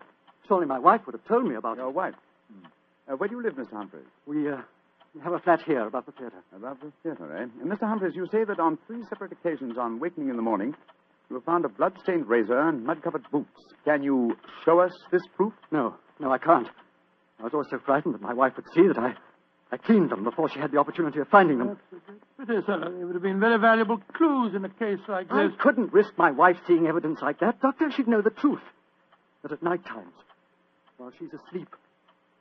surely 0.47 0.65
my 0.65 0.79
wife 0.79 1.01
would 1.06 1.13
have 1.15 1.25
told 1.25 1.45
me 1.45 1.56
about 1.56 1.75
Your 1.77 1.89
it. 1.89 1.94
wife. 1.94 2.15
Uh, 3.12 3.18
where 3.18 3.27
do 3.27 3.35
you 3.35 3.44
live, 3.44 3.56
Mr. 3.56 3.71
Humphreys? 3.74 4.06
We, 4.25 4.50
uh, 4.50 4.62
we 5.13 5.19
have 5.21 5.33
a 5.33 5.39
flat 5.39 5.62
here 5.63 5.85
above 5.85 6.06
the 6.06 6.12
theater. 6.13 6.38
Above 6.55 6.77
the 6.81 6.91
theater, 7.03 7.36
eh? 7.38 7.41
And 7.62 7.69
Mr. 7.72 7.81
Humphreys, 7.88 8.15
you 8.15 8.25
say 8.31 8.46
that 8.46 8.57
on 8.60 8.77
three 8.88 9.03
separate 9.10 9.34
occasions 9.34 9.77
on 9.77 10.00
wakening 10.00 10.29
in 10.29 10.38
the 10.38 10.41
morning, 10.41 10.75
you 11.29 11.36
have 11.36 11.43
found 11.43 11.65
a 11.65 11.69
blood-stained 11.69 12.27
razor 12.27 12.57
and 12.57 12.86
mud-covered 12.86 13.29
boots. 13.31 13.62
Can 13.86 14.03
you 14.03 14.38
show 14.63 14.79
us 14.79 14.93
this 15.12 15.22
proof? 15.36 15.53
No, 15.72 15.96
no, 16.19 16.31
I 16.31 16.38
can't. 16.38 16.67
I 17.39 17.43
was 17.43 17.53
always 17.53 17.69
so 17.69 17.79
frightened 17.86 18.13
that 18.13 18.22
my 18.22 18.34
wife 18.34 18.53
would 18.55 18.65
see 18.74 18.88
that 18.88 18.98
I, 18.98 19.13
I 19.72 19.77
cleaned 19.77 20.10
them 20.10 20.24
before 20.24 20.50
she 20.50 20.60
had 20.60 20.72
the 20.72 20.77
opportunity 20.79 21.19
of 21.19 21.27
finding 21.27 21.60
them. 21.60 21.77
It 22.39 22.50
is, 22.50 22.65
sir. 22.65 22.79
They 22.98 23.03
would 23.03 23.13
have 23.13 23.22
been 23.22 23.39
very 23.39 23.60
valuable 23.60 24.01
clues 24.13 24.55
in 24.55 24.63
a 24.63 24.69
case 24.69 25.00
like 25.07 25.27
this. 25.27 25.38
I 25.38 25.50
couldn't 25.62 25.93
risk 25.93 26.12
my 26.17 26.31
wife 26.31 26.57
seeing 26.65 26.88
evidence 26.88 27.19
like 27.22 27.39
that, 27.41 27.62
Doctor. 27.62 27.91
She'd 27.91 28.07
know 28.07 28.22
the 28.22 28.29
truth. 28.29 28.62
That 29.43 29.51
at 29.51 29.62
night 29.62 29.86
times, 29.86 30.13
while 30.98 31.12
she's 31.19 31.29
asleep, 31.31 31.69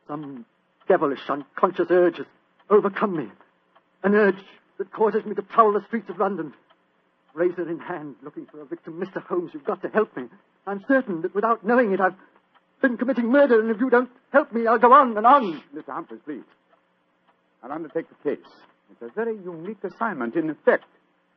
some 0.09 0.47
devilish, 0.89 1.21
unconscious 1.29 1.89
urge 1.91 2.17
has 2.17 2.27
overcome 2.71 3.17
me. 3.17 3.29
An 4.03 4.15
urge 4.15 4.39
that 4.79 4.91
causes 4.93 5.25
me 5.27 5.35
to 5.35 5.43
prowl 5.43 5.73
the 5.73 5.85
streets 5.87 6.09
of 6.09 6.19
London. 6.19 6.55
Razor 7.37 7.69
in 7.69 7.79
hand, 7.79 8.17
looking 8.23 8.47
for 8.47 8.63
a 8.63 8.65
victim. 8.65 8.99
Mr. 8.99 9.23
Holmes, 9.23 9.51
you've 9.53 9.65
got 9.65 9.83
to 9.83 9.89
help 9.89 10.17
me. 10.17 10.25
I'm 10.67 10.83
certain 10.89 11.21
that 11.21 11.35
without 11.35 11.65
knowing 11.65 11.93
it, 11.93 12.01
I've 12.01 12.15
been 12.81 12.97
committing 12.97 13.31
murder, 13.31 13.61
and 13.61 13.71
if 13.71 13.79
you 13.79 13.91
don't 13.91 14.09
help 14.33 14.53
me, 14.53 14.67
I'll 14.67 14.79
go 14.79 14.93
on 14.93 15.15
and 15.17 15.27
on. 15.27 15.63
Mr. 15.75 15.89
Humphreys, 15.89 16.21
please. 16.25 16.45
I'll 17.63 17.73
undertake 17.73 18.07
the 18.09 18.31
case. 18.31 18.47
It's 18.91 19.03
a 19.03 19.15
very 19.15 19.37
unique 19.37 19.85
assignment. 19.85 20.35
In 20.35 20.49
effect, 20.49 20.85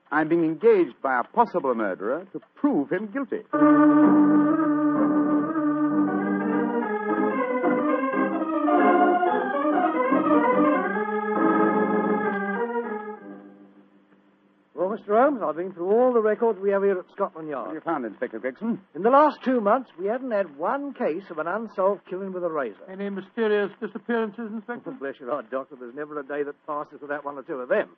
I'm 0.09 0.29
being 0.29 0.45
engaged 0.45 1.01
by 1.03 1.19
a 1.19 1.23
possible 1.23 1.75
murderer 1.75 2.25
to 2.31 2.39
prove 2.55 2.91
him 2.91 3.07
guilty. 3.07 3.41
Well, 15.09 15.17
Mr. 15.17 15.23
Holmes, 15.23 15.41
I've 15.43 15.55
been 15.55 15.73
through 15.73 15.91
all 15.91 16.13
the 16.13 16.21
records 16.21 16.59
we 16.59 16.69
have 16.71 16.83
here 16.83 16.97
at 16.99 17.05
Scotland 17.13 17.49
Yard. 17.49 17.67
What 17.67 17.75
have 17.75 17.83
Yard. 17.83 17.83
you 17.85 17.91
found, 17.91 18.05
Inspector 18.05 18.39
Gregson? 18.39 18.79
In 18.95 19.01
the 19.01 19.09
last 19.09 19.39
two 19.43 19.59
months, 19.59 19.89
we 19.99 20.05
haven't 20.05 20.31
had 20.31 20.55
one 20.57 20.93
case 20.93 21.23
of 21.31 21.39
an 21.39 21.47
unsolved 21.47 22.01
killing 22.09 22.31
with 22.31 22.43
a 22.43 22.49
razor. 22.49 22.77
Any 22.89 23.09
mysterious 23.09 23.71
disappearances, 23.81 24.51
Inspector? 24.51 24.89
Oh, 24.89 24.97
bless 24.99 25.19
your 25.19 25.31
heart, 25.31 25.49
Doctor, 25.49 25.75
there's 25.79 25.95
never 25.95 26.19
a 26.19 26.23
day 26.23 26.43
that 26.43 26.55
passes 26.67 27.01
without 27.01 27.25
one 27.25 27.37
or 27.37 27.43
two 27.43 27.55
of 27.55 27.69
them. 27.69 27.89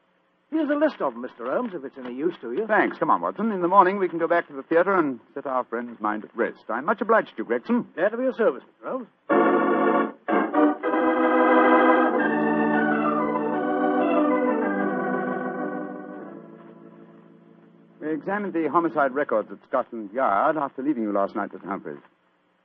Here's 0.51 0.69
a 0.69 0.75
list 0.75 1.01
of 1.01 1.13
them, 1.13 1.23
Mr. 1.23 1.49
Holmes, 1.49 1.71
if 1.73 1.83
it's 1.85 1.97
any 1.97 2.13
use 2.13 2.35
to 2.41 2.51
you. 2.51 2.67
Thanks. 2.67 2.97
Come 2.97 3.09
on, 3.09 3.21
Watson. 3.21 3.51
In 3.53 3.61
the 3.61 3.69
morning, 3.69 3.97
we 3.99 4.09
can 4.09 4.19
go 4.19 4.27
back 4.27 4.47
to 4.47 4.53
the 4.53 4.63
theater 4.63 4.93
and 4.93 5.19
set 5.33 5.45
our 5.45 5.63
friend's 5.63 5.99
mind 6.01 6.25
at 6.25 6.35
rest. 6.35 6.59
I'm 6.67 6.85
much 6.85 6.99
obliged 6.99 7.29
to 7.29 7.33
you, 7.37 7.45
Gregson. 7.45 7.87
Glad 7.95 8.09
to 8.09 8.17
be 8.17 8.25
of 8.25 8.35
service, 8.35 8.63
Mr. 8.83 8.89
Holmes. 8.89 9.07
Examined 18.11 18.53
the 18.53 18.69
homicide 18.69 19.13
records 19.13 19.49
at 19.51 19.57
Scotland 19.67 20.09
Yard 20.13 20.57
after 20.57 20.83
leaving 20.83 21.03
you 21.03 21.11
last 21.11 21.35
night, 21.35 21.51
Mr. 21.51 21.65
Humphreys. 21.65 21.99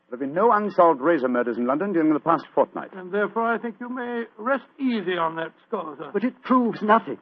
There 0.08 0.18
have 0.18 0.20
been 0.20 0.34
no 0.34 0.52
unsolved 0.52 1.00
razor 1.00 1.28
murders 1.28 1.56
in 1.58 1.66
London 1.66 1.92
during 1.92 2.12
the 2.12 2.20
past 2.20 2.44
fortnight. 2.54 2.92
And 2.94 3.12
therefore, 3.12 3.52
I 3.52 3.58
think 3.58 3.76
you 3.80 3.88
may 3.88 4.24
rest 4.38 4.64
easy 4.78 5.16
on 5.18 5.34
that 5.36 5.52
score, 5.66 5.96
sir. 5.98 6.10
But 6.12 6.22
it 6.22 6.42
proves 6.42 6.80
nothing. 6.80 7.18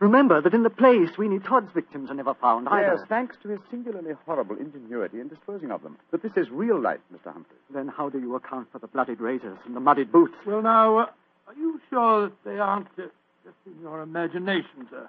Remember 0.00 0.42
that 0.42 0.52
in 0.52 0.62
the 0.62 0.70
play, 0.70 1.06
Sweeney 1.14 1.38
Todd's 1.38 1.72
victims 1.72 2.10
are 2.10 2.14
never 2.14 2.34
found 2.34 2.68
either. 2.68 2.96
Yes, 2.98 3.06
thanks 3.08 3.36
to 3.42 3.48
his 3.48 3.60
singularly 3.70 4.12
horrible 4.26 4.56
ingenuity 4.56 5.20
in 5.20 5.28
disposing 5.28 5.70
of 5.70 5.82
them. 5.82 5.96
But 6.10 6.22
this 6.22 6.32
is 6.36 6.50
real 6.50 6.80
life, 6.80 7.00
Mr. 7.14 7.32
Humphreys. 7.32 7.60
Then 7.72 7.88
how 7.88 8.10
do 8.10 8.18
you 8.18 8.34
account 8.34 8.68
for 8.72 8.78
the 8.78 8.88
bloodied 8.88 9.20
razors 9.20 9.58
and 9.64 9.74
the 9.74 9.80
muddied 9.80 10.12
boots? 10.12 10.34
Well, 10.46 10.60
now, 10.60 10.98
uh, 10.98 11.06
are 11.46 11.54
you 11.54 11.80
sure 11.88 12.28
that 12.28 12.44
they 12.44 12.58
aren't 12.58 12.88
uh, 12.98 13.04
just 13.44 13.56
in 13.66 13.80
your 13.80 14.02
imagination, 14.02 14.86
sir? 14.90 15.08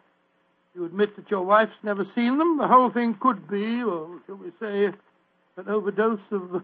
You 0.78 0.86
admit 0.86 1.16
that 1.16 1.32
your 1.32 1.42
wife's 1.42 1.74
never 1.82 2.06
seen 2.14 2.38
them. 2.38 2.60
The 2.60 2.68
whole 2.68 2.92
thing 2.92 3.16
could 3.20 3.48
be, 3.50 3.82
or 3.82 4.20
shall 4.28 4.36
we 4.36 4.52
say, 4.60 4.86
an 5.56 5.68
overdose 5.68 6.20
of 6.30 6.64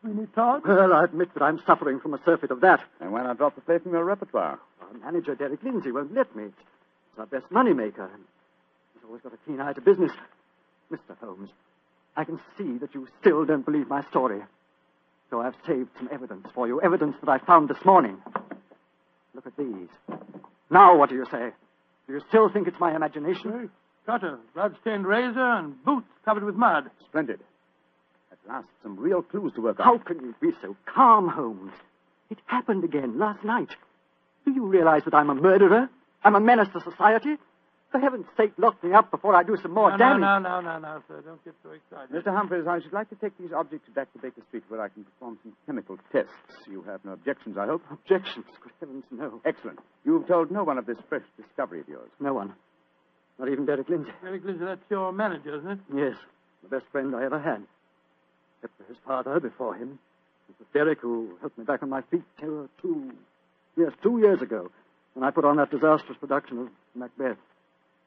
Sweeney 0.00 0.28
Todd. 0.36 0.62
Well, 0.64 0.92
I 0.92 1.02
admit 1.02 1.34
that 1.34 1.42
I'm 1.42 1.60
suffering 1.66 1.98
from 1.98 2.14
a 2.14 2.20
surfeit 2.24 2.52
of 2.52 2.60
that. 2.60 2.78
And 3.00 3.10
why 3.12 3.24
not 3.24 3.38
drop 3.38 3.56
the 3.56 3.60
play 3.60 3.78
from 3.78 3.90
your 3.90 4.04
repertoire? 4.04 4.60
Our 4.80 4.98
manager, 5.04 5.34
Derek 5.34 5.64
Lindsay, 5.64 5.90
won't 5.90 6.14
let 6.14 6.34
me. 6.36 6.44
He's 6.44 7.18
our 7.18 7.26
best 7.26 7.46
moneymaker. 7.50 8.04
and 8.14 8.22
He's 8.94 9.02
always 9.04 9.20
got 9.22 9.34
a 9.34 9.38
keen 9.44 9.60
eye 9.60 9.72
to 9.72 9.80
business. 9.80 10.12
Mr. 10.92 11.18
Holmes, 11.20 11.50
I 12.16 12.22
can 12.22 12.38
see 12.56 12.78
that 12.78 12.94
you 12.94 13.08
still 13.20 13.44
don't 13.44 13.64
believe 13.64 13.88
my 13.88 14.04
story. 14.10 14.42
So 15.28 15.40
I've 15.40 15.56
saved 15.66 15.88
some 15.98 16.08
evidence 16.12 16.46
for 16.54 16.68
you, 16.68 16.80
evidence 16.80 17.16
that 17.20 17.28
I 17.28 17.38
found 17.38 17.68
this 17.68 17.84
morning. 17.84 18.16
Look 19.34 19.48
at 19.48 19.56
these. 19.56 19.88
Now, 20.70 20.96
what 20.96 21.08
do 21.10 21.16
you 21.16 21.26
say? 21.32 21.50
Do 22.10 22.16
you 22.16 22.22
still 22.28 22.48
think 22.48 22.66
it's 22.66 22.80
my 22.80 22.96
imagination? 22.96 23.70
Cutter, 24.04 24.40
blood-stained 24.52 25.06
razor, 25.06 25.38
and 25.38 25.80
boots 25.84 26.08
covered 26.24 26.42
with 26.42 26.56
mud. 26.56 26.90
Splendid. 27.08 27.38
At 28.32 28.38
last, 28.48 28.66
some 28.82 28.98
real 28.98 29.22
clues 29.22 29.52
to 29.54 29.60
work 29.60 29.78
on. 29.78 29.86
How 29.86 29.98
can 29.98 30.18
you 30.18 30.34
be 30.40 30.50
so 30.60 30.76
calm, 30.92 31.28
Holmes? 31.28 31.70
It 32.28 32.38
happened 32.46 32.82
again 32.82 33.16
last 33.16 33.44
night. 33.44 33.68
Do 34.44 34.50
you 34.50 34.66
realize 34.66 35.04
that 35.04 35.14
I'm 35.14 35.30
a 35.30 35.36
murderer? 35.36 35.88
I'm 36.24 36.34
a 36.34 36.40
menace 36.40 36.66
to 36.72 36.80
society? 36.80 37.36
For 37.90 37.98
heaven's 37.98 38.26
sake, 38.36 38.52
lock 38.56 38.82
me 38.84 38.92
up 38.92 39.10
before 39.10 39.34
I 39.34 39.42
do 39.42 39.56
some 39.60 39.72
more 39.74 39.90
no, 39.90 39.98
damage. 39.98 40.20
no, 40.20 40.38
no, 40.38 40.60
no, 40.60 40.78
no, 40.78 40.78
no, 40.78 41.02
sir. 41.08 41.22
Don't 41.22 41.44
get 41.44 41.54
so 41.62 41.70
excited. 41.70 42.14
Mr. 42.14 42.32
Humphreys, 42.32 42.66
I 42.68 42.80
should 42.80 42.92
like 42.92 43.08
to 43.10 43.16
take 43.16 43.36
these 43.36 43.50
objects 43.52 43.88
back 43.92 44.12
to 44.12 44.18
Baker 44.20 44.42
Street 44.48 44.62
where 44.68 44.80
I 44.80 44.88
can 44.88 45.02
perform 45.02 45.38
some 45.42 45.56
chemical 45.66 45.98
tests. 46.12 46.30
You 46.70 46.82
have 46.82 47.04
no 47.04 47.12
objections, 47.12 47.58
I 47.58 47.66
hope? 47.66 47.82
Objections? 47.90 48.46
Good 48.62 48.72
heavens, 48.78 49.04
no. 49.10 49.40
Excellent. 49.44 49.80
You've 50.04 50.28
told 50.28 50.52
no 50.52 50.62
one 50.62 50.78
of 50.78 50.86
this 50.86 50.98
fresh 51.08 51.24
discovery 51.36 51.80
of 51.80 51.88
yours. 51.88 52.10
No 52.20 52.32
one. 52.32 52.54
Not 53.40 53.48
even 53.48 53.66
Derek 53.66 53.88
Lindsay. 53.88 54.12
Derek 54.22 54.44
Lindsay, 54.44 54.64
that's 54.64 54.88
your 54.88 55.12
manager, 55.12 55.56
isn't 55.56 55.70
it? 55.70 55.78
Yes, 55.92 56.16
the 56.62 56.68
best 56.68 56.84
friend 56.92 57.16
I 57.16 57.24
ever 57.24 57.40
had. 57.40 57.62
Except 58.62 58.78
for 58.78 58.84
his 58.84 58.98
father 59.04 59.40
before 59.40 59.74
him. 59.74 59.98
It 60.48 60.54
was 60.60 60.68
Derek 60.72 61.00
who 61.00 61.36
helped 61.40 61.58
me 61.58 61.64
back 61.64 61.82
on 61.82 61.88
my 61.88 62.02
feet 62.02 62.22
two, 62.40 62.68
two, 62.80 63.10
yes, 63.76 63.90
two 64.00 64.18
years 64.18 64.42
ago 64.42 64.70
when 65.14 65.24
I 65.24 65.30
put 65.32 65.44
on 65.44 65.56
that 65.56 65.70
disastrous 65.70 66.18
production 66.18 66.58
of 66.58 66.68
Macbeth. 66.94 67.36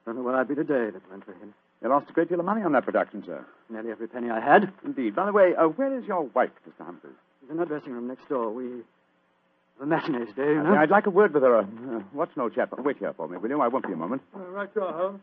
Don't 0.05 0.15
know 0.17 0.21
where 0.23 0.35
I'd 0.35 0.47
be 0.47 0.55
today 0.55 0.87
if 0.89 0.95
it 0.95 1.01
weren't 1.09 1.25
for 1.25 1.31
him. 1.33 1.53
You 1.81 1.89
lost 1.89 2.09
a 2.09 2.13
great 2.13 2.29
deal 2.29 2.39
of 2.39 2.45
money 2.45 2.61
on 2.61 2.71
that 2.73 2.85
production, 2.85 3.23
sir. 3.25 3.45
Nearly 3.69 3.91
every 3.91 4.07
penny 4.07 4.29
I 4.29 4.39
had. 4.39 4.71
Indeed. 4.85 5.15
By 5.15 5.25
the 5.25 5.31
way, 5.31 5.55
uh, 5.55 5.67
where 5.67 5.97
is 5.97 6.05
your 6.05 6.23
wife, 6.23 6.51
Mr. 6.67 6.85
Humphreys? 6.85 7.13
She's 7.41 7.49
in 7.49 7.57
her 7.57 7.65
dressing 7.65 7.93
room 7.93 8.07
next 8.07 8.27
door. 8.29 8.51
We 8.51 8.63
have 8.65 9.81
a 9.81 9.85
matinee 9.85 10.25
today, 10.25 10.53
you 10.53 10.59
Uh, 10.59 10.63
know. 10.63 10.75
I'd 10.75 10.89
like 10.89 11.07
a 11.07 11.09
word 11.09 11.33
with 11.33 11.43
her. 11.43 11.57
Uh, 11.57 11.61
uh, 11.63 11.99
what's 12.13 12.35
an 12.35 12.41
old 12.41 12.53
chap? 12.55 12.73
Wait 12.77 12.97
here 12.97 13.13
for 13.13 13.27
me, 13.27 13.37
will 13.37 13.49
you? 13.49 13.61
I 13.61 13.67
won't 13.67 13.85
be 13.87 13.93
a 13.93 13.97
moment. 13.97 14.21
Uh, 14.35 14.39
right, 14.49 14.69
you 14.75 14.81
are, 14.81 14.93
Holmes. 14.93 15.21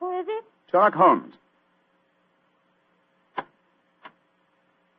Who 0.00 0.18
is 0.20 0.26
it? 0.28 0.44
Sherlock 0.70 0.94
Holmes. 0.94 1.34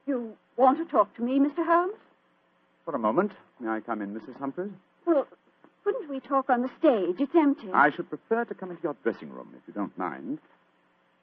You 0.07 0.37
want 0.57 0.77
to 0.77 0.85
talk 0.85 1.15
to 1.17 1.21
me, 1.21 1.39
Mr. 1.39 1.65
Holmes? 1.65 1.93
For 2.85 2.95
a 2.95 2.99
moment. 2.99 3.31
May 3.59 3.69
I 3.69 3.79
come 3.79 4.01
in, 4.01 4.13
Mrs. 4.13 4.37
Humphreys? 4.37 4.71
Well, 5.05 5.27
couldn't 5.83 6.09
we 6.09 6.19
talk 6.19 6.49
on 6.49 6.61
the 6.61 6.69
stage? 6.79 7.15
It's 7.19 7.35
empty. 7.35 7.71
I 7.73 7.91
should 7.91 8.09
prefer 8.09 8.45
to 8.45 8.53
come 8.53 8.71
into 8.71 8.83
your 8.83 8.95
dressing 9.03 9.31
room, 9.31 9.49
if 9.55 9.61
you 9.67 9.73
don't 9.73 9.97
mind. 9.97 10.39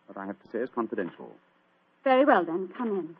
What 0.06 0.18
I 0.18 0.26
have 0.26 0.40
to 0.42 0.48
say 0.52 0.58
is 0.58 0.68
confidential. 0.74 1.30
Very 2.04 2.24
well, 2.24 2.44
then. 2.44 2.68
Come 2.76 2.88
in. 2.88 3.16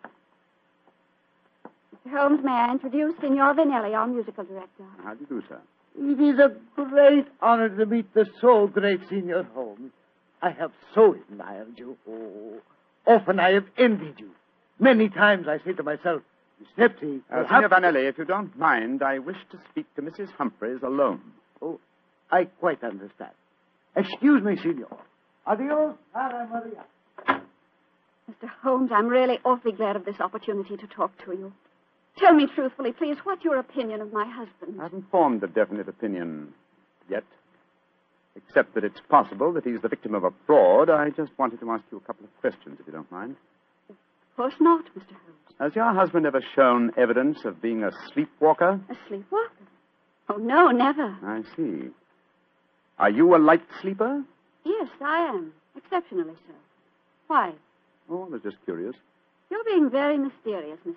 Mr. 2.11 2.19
Holmes, 2.19 2.45
may 2.45 2.53
I 2.53 2.73
introduce 2.73 3.15
Signor 3.21 3.55
Vanelli, 3.55 3.95
our 3.95 4.07
musical 4.07 4.45
director? 4.45 4.85
How 5.05 5.15
do 5.15 5.21
you 5.21 5.27
do, 5.27 5.43
sir? 5.49 5.61
It 5.99 6.21
is 6.21 6.39
a 6.39 6.57
great 6.75 7.27
honor 7.41 7.69
to 7.69 7.87
meet 7.87 8.13
the 8.15 8.27
so 8.41 8.67
great 8.67 9.01
Signor 9.09 9.45
Holmes. 9.55 9.93
I 10.41 10.51
have 10.51 10.73
so 10.95 11.15
admired 11.15 11.79
you. 11.79 11.97
Oh, 12.09 12.61
often 13.07 13.39
I 13.39 13.51
have 13.53 13.67
envied 13.79 14.19
you. 14.19 14.31
Many 14.83 15.09
times 15.11 15.47
I 15.47 15.59
say 15.65 15.75
to 15.75 15.83
myself, 15.85 16.23
Snipsy, 16.77 17.21
Uh, 17.31 17.45
Signor 17.45 17.69
Vanelli, 17.69 18.09
if 18.09 18.19
you 18.19 18.25
don't 18.25 18.57
mind, 18.59 19.01
I 19.03 19.21
wish 19.21 19.37
to 19.53 19.59
speak 19.71 19.87
to 19.95 20.03
Mrs. 20.03 20.29
Humphreys 20.33 20.83
alone. 20.83 21.21
Oh, 21.61 21.79
I 22.33 22.47
quite 22.47 22.83
understand. 22.83 23.31
Excuse 23.95 24.43
me, 24.43 24.57
Signor. 24.57 24.99
Adios, 25.47 25.95
Sara 26.13 26.49
Maria. 26.49 27.41
Mr. 28.29 28.49
Holmes, 28.65 28.91
I'm 28.93 29.07
really 29.07 29.39
awfully 29.45 29.71
glad 29.73 29.95
of 29.95 30.05
this 30.05 30.19
opportunity 30.19 30.77
to 30.77 30.87
talk 30.89 31.13
to 31.27 31.33
you. 31.33 31.53
Tell 32.19 32.35
me 32.35 32.49
truthfully, 32.53 32.91
please, 32.93 33.17
what's 33.23 33.45
your 33.45 33.59
opinion 33.59 34.01
of 34.01 34.13
my 34.13 34.25
husband? 34.25 34.81
I 34.81 34.85
haven't 34.85 35.09
formed 35.13 35.45
a 35.45 35.47
definite 35.47 35.89
opinion 35.89 36.55
yet, 37.09 37.25
except 38.35 38.75
that 38.75 38.83
it's 38.83 39.01
possible 39.09 39.53
that 39.53 39.65
he's 39.65 39.81
the 39.81 39.89
victim 39.89 40.15
of 40.17 40.25
a 40.25 40.33
fraud. 40.45 40.91
I 40.91 41.11
just 41.11 41.31
wanted 41.39 41.61
to 41.61 41.71
ask 41.71 41.85
you 41.93 41.99
a 41.99 42.01
couple 42.01 42.25
of 42.25 42.41
questions, 42.41 42.79
if 42.81 42.87
you 42.87 42.93
don't 42.93 43.11
mind. 43.13 43.37
Of 44.33 44.37
course 44.37 44.55
not, 44.61 44.85
Mr. 44.97 45.09
Holmes. 45.11 45.57
Has 45.61 45.77
your 45.77 45.93
husband 45.93 46.25
ever 46.27 46.43
shown 46.57 46.91
evidence 46.97 47.45
of 47.45 47.61
being 47.61 47.85
a 47.85 47.91
sleepwalker? 48.13 48.81
A 48.91 48.97
sleepwalker? 49.09 49.51
Oh, 50.31 50.37
no, 50.37 50.69
never. 50.69 51.15
I 51.23 51.43
see. 51.55 51.89
Are 52.99 53.11
you 53.11 53.37
a 53.37 53.39
light 53.39 53.63
sleeper? 53.83 54.23
Yes, 54.65 54.89
I 55.03 55.19
am. 55.27 55.53
Exceptionally 55.77 56.35
so. 56.47 56.55
Why? 57.27 57.53
Oh, 58.09 58.25
I 58.25 58.29
was 58.29 58.43
just 58.43 58.57
curious. 58.65 58.95
You're 59.51 59.65
being 59.65 59.91
very 59.91 60.17
mysterious, 60.17 60.79
Mr. 60.81 60.97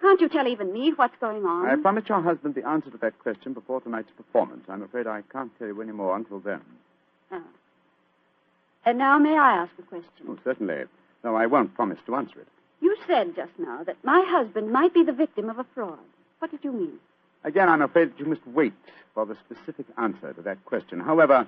Can't 0.00 0.20
you 0.20 0.28
tell 0.28 0.48
even 0.48 0.72
me 0.72 0.92
what's 0.96 1.16
going 1.20 1.44
on? 1.44 1.66
I 1.66 1.80
promised 1.80 2.08
your 2.08 2.20
husband 2.20 2.54
the 2.56 2.66
answer 2.66 2.90
to 2.90 2.98
that 2.98 3.18
question 3.20 3.52
before 3.52 3.80
tonight's 3.80 4.10
performance. 4.16 4.64
I'm 4.68 4.82
afraid 4.82 5.06
I 5.06 5.22
can't 5.32 5.56
tell 5.58 5.68
you 5.68 5.80
any 5.80 5.92
more 5.92 6.16
until 6.16 6.40
then. 6.40 6.60
Oh. 7.30 7.42
And 8.84 8.98
now, 8.98 9.18
may 9.18 9.36
I 9.38 9.56
ask 9.56 9.72
a 9.78 9.82
question? 9.82 10.26
Oh, 10.28 10.38
certainly. 10.44 10.84
Though 11.22 11.36
I 11.36 11.46
won't 11.46 11.74
promise 11.74 11.98
to 12.06 12.16
answer 12.16 12.40
it. 12.40 12.48
You 12.80 12.96
said 13.06 13.34
just 13.34 13.52
now 13.58 13.82
that 13.84 13.96
my 14.04 14.24
husband 14.28 14.70
might 14.70 14.92
be 14.92 15.02
the 15.02 15.12
victim 15.12 15.48
of 15.48 15.58
a 15.58 15.66
fraud. 15.74 15.98
What 16.38 16.50
did 16.50 16.62
you 16.62 16.72
mean? 16.72 16.98
Again, 17.44 17.68
I'm 17.68 17.82
afraid 17.82 18.12
that 18.12 18.18
you 18.18 18.26
must 18.26 18.46
wait 18.46 18.74
for 19.14 19.24
the 19.24 19.36
specific 19.46 19.86
answer 19.96 20.32
to 20.32 20.42
that 20.42 20.64
question. 20.64 21.00
However, 21.00 21.46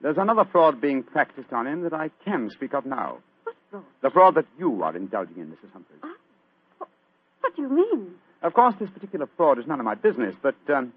there's 0.00 0.18
another 0.18 0.44
fraud 0.44 0.80
being 0.80 1.02
practiced 1.02 1.52
on 1.52 1.66
him 1.66 1.82
that 1.82 1.92
I 1.92 2.10
can 2.24 2.50
speak 2.50 2.74
of 2.74 2.86
now. 2.86 3.18
What 3.44 3.56
fraud? 3.70 3.84
The 4.02 4.10
fraud 4.10 4.34
that 4.34 4.46
you 4.58 4.82
are 4.82 4.94
indulging 4.94 5.38
in, 5.38 5.46
Mrs. 5.48 5.72
Humphreys. 5.72 6.00
Ah, 6.02 6.86
what, 7.40 7.56
do 7.56 7.62
you 7.62 7.68
mean? 7.68 8.14
Of 8.42 8.52
course, 8.52 8.74
this 8.78 8.90
particular 8.90 9.28
fraud 9.36 9.58
is 9.58 9.66
none 9.66 9.80
of 9.80 9.84
my 9.84 9.94
business, 9.94 10.34
but 10.40 10.54
um, 10.68 10.92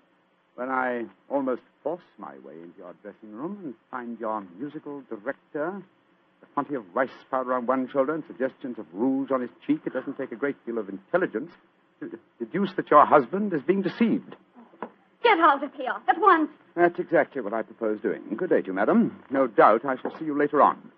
when 0.55 0.69
I 0.69 1.05
almost 1.29 1.61
force 1.83 2.03
my 2.17 2.33
way 2.45 2.53
into 2.61 2.77
your 2.77 2.93
dressing 3.01 3.33
room 3.33 3.59
and 3.63 3.73
find 3.89 4.19
your 4.19 4.43
musical 4.57 5.01
director, 5.09 5.81
quantity 6.47 6.75
of 6.75 6.83
rice 6.93 7.09
powder 7.31 7.53
on 7.53 7.65
one 7.65 7.89
shoulder 7.91 8.13
and 8.13 8.23
suggestions 8.27 8.77
of 8.79 8.85
rouge 8.93 9.31
on 9.31 9.41
his 9.41 9.49
cheek, 9.65 9.79
it 9.85 9.93
doesn't 9.93 10.17
take 10.17 10.31
a 10.31 10.35
great 10.35 10.55
deal 10.65 10.77
of 10.77 10.89
intelligence 10.89 11.51
to 11.99 12.09
deduce 12.39 12.71
that 12.75 12.89
your 12.89 13.05
husband 13.05 13.53
is 13.53 13.61
being 13.61 13.81
deceived. 13.81 14.35
Get 15.23 15.39
out 15.39 15.63
of 15.63 15.73
here 15.73 15.93
at 16.07 16.19
once. 16.19 16.49
That's 16.75 16.97
exactly 16.97 17.41
what 17.41 17.53
I 17.53 17.61
propose 17.61 17.99
doing. 18.01 18.21
Good 18.37 18.49
day 18.49 18.61
to 18.61 18.67
you, 18.67 18.73
madam. 18.73 19.21
No 19.29 19.47
doubt 19.47 19.83
I 19.85 19.97
shall 20.01 20.17
see 20.17 20.25
you 20.25 20.37
later 20.37 20.61
on. 20.61 20.91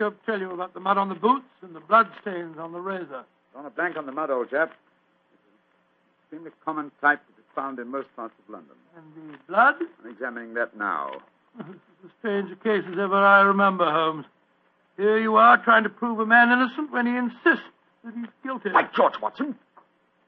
The 0.00 0.06
microscope 0.06 0.26
tell 0.26 0.40
you 0.40 0.50
about 0.52 0.72
the 0.74 0.80
mud 0.80 0.98
on 0.98 1.08
the 1.08 1.14
boots 1.14 1.46
and 1.62 1.74
the 1.74 1.80
blood 1.80 2.08
stains 2.22 2.56
on 2.58 2.72
the 2.72 2.80
razor? 2.80 3.24
On 3.54 3.66
a 3.66 3.70
blank 3.70 3.96
on 3.96 4.06
the 4.06 4.12
mud, 4.12 4.30
old 4.30 4.50
chap. 4.50 4.72
It's 5.34 5.42
an 5.44 6.38
extremely 6.38 6.50
common 6.64 6.90
type 7.00 7.20
that 7.26 7.40
is 7.40 7.46
found 7.54 7.78
in 7.78 7.88
most 7.88 8.08
parts 8.16 8.34
of 8.42 8.52
London. 8.52 8.76
And 8.96 9.32
the 9.32 9.38
blood? 9.46 9.74
I'm 10.02 10.10
examining 10.10 10.54
that 10.54 10.76
now. 10.76 11.10
This 11.66 11.66
is 11.66 12.06
as 12.06 12.10
strange 12.20 12.62
case 12.62 12.84
as 12.90 12.98
ever 12.98 13.16
I 13.16 13.42
remember, 13.42 13.84
Holmes. 13.84 14.24
Here 14.96 15.18
you 15.18 15.36
are 15.36 15.62
trying 15.62 15.82
to 15.82 15.90
prove 15.90 16.18
a 16.20 16.24
man 16.24 16.50
innocent 16.50 16.90
when 16.90 17.06
he 17.06 17.14
insists 17.14 17.66
that 18.04 18.14
he's 18.14 18.30
guilty. 18.42 18.70
By 18.70 18.84
George 18.96 19.20
Watson! 19.20 19.54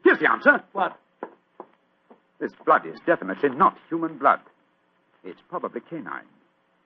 Here's 0.04 0.18
the 0.18 0.30
answer. 0.30 0.62
What? 0.72 0.98
This 2.40 2.52
blood 2.66 2.84
is 2.84 2.98
definitely 3.06 3.50
not 3.50 3.78
human 3.88 4.18
blood. 4.18 4.40
It's 5.24 5.40
probably 5.48 5.80
canine. 5.80 6.26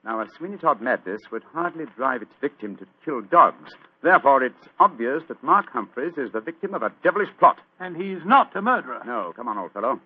Now, 0.07 0.21
a 0.21 0.27
Sweeney 0.39 0.57
Todd 0.57 0.81
madness 0.81 1.21
would 1.33 1.43
hardly 1.53 1.85
drive 1.97 2.23
its 2.23 2.31
victim 2.41 2.77
to 2.77 2.87
kill 3.05 3.23
dogs. 3.23 3.73
Therefore, 4.03 4.43
it's 4.45 4.69
obvious 4.79 5.25
that 5.27 5.43
Mark 5.43 5.67
Humphreys 5.73 6.17
is 6.17 6.31
the 6.33 6.41
victim 6.41 6.75
of 6.75 6.83
a 6.85 6.93
devilish 7.03 7.29
plot. 7.41 7.59
And 7.81 7.97
he's 7.97 8.25
not 8.25 8.55
a 8.55 8.63
murderer. 8.63 9.03
No, 9.05 9.33
come 9.35 9.49
on, 9.49 9.59
old 9.59 9.73
fellow. 9.73 10.01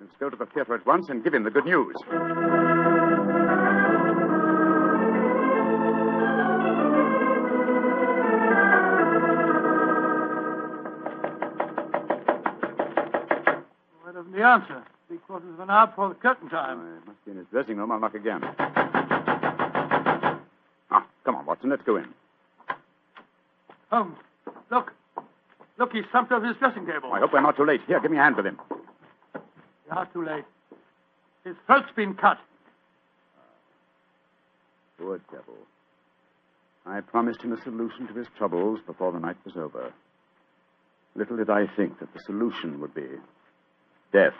Let's 0.00 0.12
go 0.18 0.28
to 0.28 0.36
the 0.36 0.46
theater 0.46 0.74
at 0.74 0.84
once 0.84 1.08
and 1.08 1.22
give 1.22 1.34
him 1.34 1.44
the 1.44 1.50
good 1.52 1.66
news. 1.66 1.94
Why 14.02 14.12
doesn't 14.12 14.34
he 14.34 14.42
answer? 14.42 14.82
Three 15.08 15.18
quarters 15.18 15.48
of 15.54 15.60
an 15.60 15.70
hour 15.70 15.86
before 15.86 16.08
the 16.10 16.14
curtain 16.16 16.48
Oh, 16.52 16.54
time. 16.56 16.78
he 17.02 17.06
must 17.08 17.24
be 17.24 17.30
in 17.32 17.36
his 17.38 17.46
dressing 17.50 17.76
room. 17.76 17.92
I'll 17.92 18.00
knock 18.00 18.14
again. 18.14 18.42
Watson. 21.64 21.70
Let's 21.70 21.82
go 21.82 21.96
in. 21.96 22.06
Holmes, 23.90 24.16
look. 24.70 24.92
Look, 25.78 25.92
he's 25.92 26.04
slumped 26.10 26.32
over 26.32 26.46
his 26.46 26.56
dressing 26.56 26.86
table. 26.86 27.12
I 27.12 27.18
hope 27.20 27.32
we're 27.32 27.40
not 27.40 27.56
too 27.56 27.64
late. 27.64 27.80
Here, 27.86 28.00
give 28.00 28.10
me 28.10 28.16
a 28.16 28.20
hand 28.22 28.36
with 28.36 28.46
him. 28.46 28.58
You 29.34 29.90
are 29.90 30.06
too 30.06 30.24
late. 30.24 30.44
His 31.44 31.56
throat's 31.66 31.90
been 31.96 32.14
cut. 32.14 32.38
Uh, 33.36 33.42
poor 34.98 35.20
devil. 35.30 35.56
I 36.86 37.00
promised 37.00 37.42
him 37.42 37.52
a 37.52 37.62
solution 37.62 38.06
to 38.08 38.14
his 38.14 38.28
troubles 38.38 38.80
before 38.86 39.12
the 39.12 39.18
night 39.18 39.36
was 39.44 39.56
over. 39.56 39.92
Little 41.16 41.36
did 41.36 41.50
I 41.50 41.66
think 41.76 41.98
that 42.00 42.12
the 42.14 42.20
solution 42.20 42.80
would 42.80 42.94
be 42.94 43.08
death. 44.12 44.34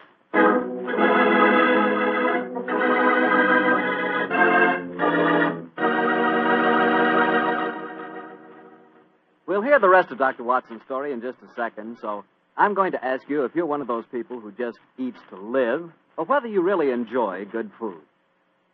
Hear 9.65 9.79
the 9.79 9.89
rest 9.89 10.11
of 10.11 10.19
Dr. 10.19 10.45
Watson's 10.45 10.83
story 10.85 11.13
in 11.13 11.21
just 11.21 11.39
a 11.43 11.55
second, 11.55 11.99
so 12.01 12.25
I'm 12.57 12.75
going 12.75 12.93
to 12.93 13.05
ask 13.05 13.29
you 13.29 13.45
if 13.45 13.55
you're 13.55 13.67
one 13.67 13.81
of 13.81 13.87
those 13.87 14.05
people 14.13 14.41
who 14.41 14.53
just 14.53 14.79
eats 14.99 15.19
to 15.31 15.37
live, 15.37 15.91
or 16.17 16.25
whether 16.25 16.47
you 16.47 16.63
really 16.63 16.91
enjoy 16.91 17.45
good 17.45 17.71
food. 17.79 18.01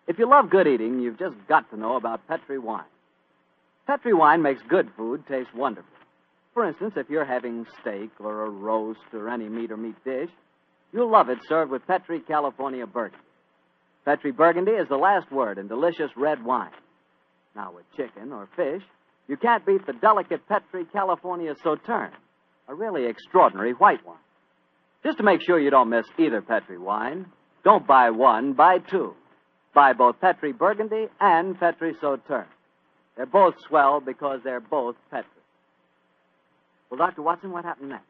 If 0.07 0.19
you 0.19 0.29
love 0.29 0.51
good 0.51 0.67
eating, 0.67 1.01
you've 1.01 1.19
just 1.19 1.37
got 1.49 1.71
to 1.71 1.77
know 1.77 1.97
about 1.97 2.27
Petri 2.27 2.59
wine. 2.59 2.85
Petri 3.87 4.13
wine 4.13 4.43
makes 4.43 4.61
good 4.69 4.91
food 4.97 5.27
taste 5.27 5.55
wonderful. 5.55 5.91
For 6.53 6.67
instance, 6.67 6.95
if 6.97 7.09
you're 7.09 7.25
having 7.25 7.67
steak 7.81 8.11
or 8.19 8.45
a 8.45 8.51
roast 8.51 9.01
or 9.13 9.29
any 9.29 9.49
meat 9.49 9.71
or 9.71 9.77
meat 9.77 9.97
dish, 10.05 10.31
you'll 10.93 11.11
love 11.11 11.29
it 11.29 11.39
served 11.49 11.71
with 11.71 11.87
Petri 11.87 12.21
California 12.21 12.87
Burgundy. 12.87 13.25
Petri 14.05 14.33
Burgundy 14.33 14.73
is 14.73 14.89
the 14.89 14.97
last 14.97 15.31
word 15.31 15.59
in 15.59 15.69
delicious 15.69 16.11
red 16.17 16.45
wine. 16.45 16.71
Now, 17.55 17.73
with 17.73 17.85
chicken 17.97 18.33
or 18.33 18.49
fish, 18.57 18.83
you 19.31 19.37
can't 19.37 19.65
beat 19.65 19.87
the 19.87 19.93
delicate 19.93 20.41
Petri 20.49 20.85
California 20.93 21.55
Sauterne, 21.63 22.11
a 22.67 22.75
really 22.75 23.07
extraordinary 23.07 23.71
white 23.75 24.05
wine. 24.05 24.19
Just 25.05 25.19
to 25.19 25.23
make 25.23 25.41
sure 25.41 25.57
you 25.57 25.71
don't 25.71 25.89
miss 25.89 26.05
either 26.19 26.43
Petri 26.43 26.77
wine, 26.77 27.27
don't 27.63 27.87
buy 27.87 28.11
one, 28.11 28.55
buy 28.55 28.79
two. 28.79 29.15
Buy 29.73 29.93
both 29.93 30.21
Petri 30.21 30.51
Burgundy 30.51 31.07
and 31.21 31.59
Petri 31.61 31.95
Sauterne. 32.01 32.49
They're 33.17 33.25
both 33.25 33.55
swell 33.69 34.01
because 34.01 34.41
they're 34.43 34.59
both 34.59 34.97
Petri. 35.13 35.31
Well, 36.91 36.99
Dr. 36.99 37.23
Watson, 37.23 37.53
what 37.53 37.65
happened 37.65 37.91
next? 37.91 38.07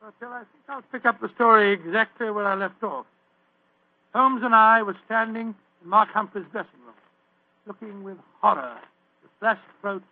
Well, 0.00 0.14
I 0.32 0.38
think 0.38 0.48
I'll 0.66 0.82
pick 0.90 1.04
up 1.04 1.20
the 1.20 1.28
story 1.34 1.74
exactly 1.74 2.30
where 2.30 2.46
I 2.46 2.54
left 2.54 2.82
off. 2.82 3.04
Holmes 4.14 4.40
and 4.42 4.54
I 4.54 4.82
were 4.82 4.96
standing 5.04 5.54
in 5.82 5.88
Mark 5.88 6.08
Humphreys' 6.08 6.46
dressing 6.52 6.80
room, 6.86 6.94
looking 7.66 8.02
with 8.02 8.16
horror 8.40 8.62
at 8.62 8.82
the 9.22 9.28
slashed 9.38 9.60
throat 9.82 10.02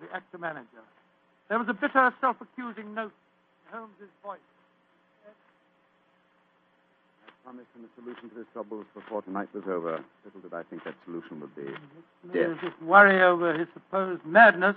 the 0.00 0.14
actor 0.14 0.38
manager. 0.38 0.82
There 1.48 1.58
was 1.58 1.68
a 1.68 1.74
bitter, 1.74 2.12
self-accusing 2.20 2.94
note 2.94 3.12
in 3.12 3.78
Holmes's 3.78 4.12
voice. 4.24 4.38
I 7.26 7.30
promised 7.44 7.68
him 7.76 7.84
a 7.84 8.00
solution 8.00 8.30
to 8.30 8.36
his 8.36 8.46
troubles 8.52 8.86
before 8.94 9.22
tonight 9.22 9.48
was 9.54 9.64
over. 9.66 10.02
Little 10.24 10.40
did 10.40 10.54
I 10.54 10.62
think 10.64 10.84
that 10.84 10.94
solution 11.04 11.40
would 11.40 11.54
be 11.56 11.72
death. 12.32 12.56
this 12.62 12.72
worry 12.82 13.22
over 13.22 13.56
his 13.56 13.68
supposed 13.74 14.24
madness 14.24 14.76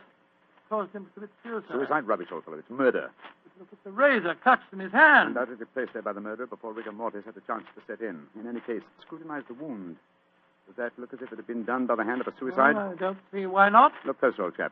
caused 0.69 0.91
him 0.93 1.05
to 1.05 1.11
commit 1.11 1.29
suicide. 1.43 1.71
Suicide 1.71 2.07
rubbish, 2.07 2.29
old 2.31 2.45
fellow. 2.45 2.57
It's 2.57 2.69
murder. 2.69 3.11
Look 3.59 3.67
at 3.71 3.83
the 3.83 3.91
razor 3.91 4.35
clutched 4.41 4.73
in 4.73 4.79
his 4.79 4.91
hand. 4.91 5.29
Undoubtedly 5.29 5.67
placed 5.73 5.93
there 5.93 6.01
by 6.01 6.13
the 6.13 6.21
murderer 6.21 6.47
before 6.47 6.73
rigor 6.73 6.91
mortis 6.91 7.23
had 7.25 7.37
a 7.37 7.41
chance 7.41 7.63
to 7.75 7.81
set 7.85 8.01
in. 8.01 8.23
In 8.39 8.47
any 8.47 8.59
case, 8.61 8.81
scrutinize 9.01 9.43
the 9.47 9.53
wound. 9.53 9.97
Does 10.65 10.75
that 10.77 10.91
look 10.97 11.13
as 11.13 11.19
if 11.21 11.31
it 11.31 11.35
had 11.35 11.45
been 11.45 11.63
done 11.63 11.85
by 11.85 11.95
the 11.95 12.03
hand 12.03 12.21
of 12.21 12.27
a 12.27 12.33
suicide? 12.39 12.75
Well, 12.75 12.91
I 12.91 12.95
don't 12.95 13.17
see 13.31 13.45
why 13.45 13.69
not. 13.69 13.91
Look 14.05 14.19
closer, 14.19 14.43
old 14.43 14.57
chap. 14.57 14.71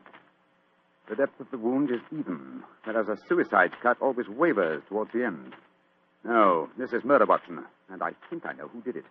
The 1.08 1.16
depth 1.16 1.40
of 1.40 1.50
the 1.50 1.58
wound 1.58 1.90
is 1.90 2.00
even, 2.12 2.62
whereas 2.84 3.08
a 3.08 3.16
suicide 3.28 3.72
cut 3.82 3.96
always 4.00 4.28
wavers 4.28 4.82
towards 4.88 5.12
the 5.12 5.24
end. 5.24 5.54
No, 6.24 6.68
this 6.78 6.92
is 6.92 7.04
murder, 7.04 7.26
Watson, 7.26 7.64
and 7.90 8.02
I 8.02 8.12
think 8.30 8.46
I 8.46 8.52
know 8.52 8.68
who 8.68 8.80
did 8.82 8.96
it. 8.96 9.04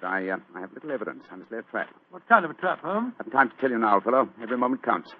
But 0.00 0.08
I, 0.08 0.28
uh, 0.28 0.36
I 0.54 0.60
have 0.60 0.72
little 0.74 0.92
evidence. 0.92 1.24
I 1.30 1.36
must 1.36 1.50
lay 1.50 1.58
a 1.58 1.62
trap. 1.62 1.88
What 2.10 2.26
kind 2.28 2.44
of 2.44 2.50
a 2.50 2.54
trap, 2.54 2.80
Holmes? 2.82 3.14
I 3.18 3.24
haven't 3.24 3.32
time 3.32 3.50
to 3.50 3.56
tell 3.56 3.70
you 3.70 3.78
now, 3.78 4.00
fellow. 4.00 4.28
Every 4.42 4.56
moment 4.58 4.82
counts. 4.82 5.10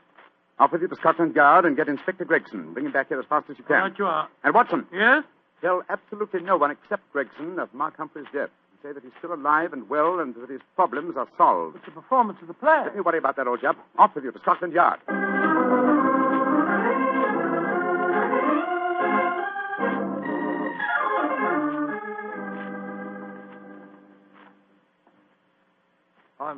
Off 0.58 0.72
with 0.72 0.82
you 0.82 0.88
to 0.88 0.96
Scotland 0.96 1.34
Yard 1.34 1.64
and 1.64 1.76
get 1.76 1.88
Inspector 1.88 2.24
Gregson. 2.26 2.74
Bring 2.74 2.84
him 2.86 2.92
back 2.92 3.08
here 3.08 3.18
as 3.18 3.24
fast 3.26 3.48
as 3.50 3.56
you 3.58 3.64
can. 3.64 3.76
Right 3.76 3.98
you 3.98 4.04
are. 4.04 4.28
And 4.44 4.54
Watson, 4.54 4.86
Yes? 4.92 5.24
tell 5.62 5.82
absolutely 5.88 6.40
no 6.42 6.56
one 6.58 6.70
except 6.70 7.10
Gregson 7.12 7.58
of 7.58 7.72
Mark 7.72 7.96
Humphreys' 7.96 8.26
death. 8.32 8.50
Say 8.82 8.92
that 8.92 9.02
he's 9.02 9.12
still 9.18 9.34
alive 9.34 9.72
and 9.74 9.88
well 9.90 10.20
and 10.20 10.34
that 10.34 10.48
his 10.50 10.60
problems 10.76 11.14
are 11.16 11.28
solved. 11.36 11.76
It's 11.76 11.84
the 11.86 11.90
performance 11.92 12.38
of 12.42 12.48
the 12.48 12.54
play. 12.54 12.82
Don't 12.84 12.96
you 12.96 13.02
worry 13.02 13.18
about 13.18 13.36
that, 13.36 13.46
old 13.46 13.60
chap. 13.60 13.76
Off 13.98 14.14
with 14.14 14.24
you 14.24 14.32
to 14.32 14.38
Scotland 14.40 14.72
Yard. 14.72 15.00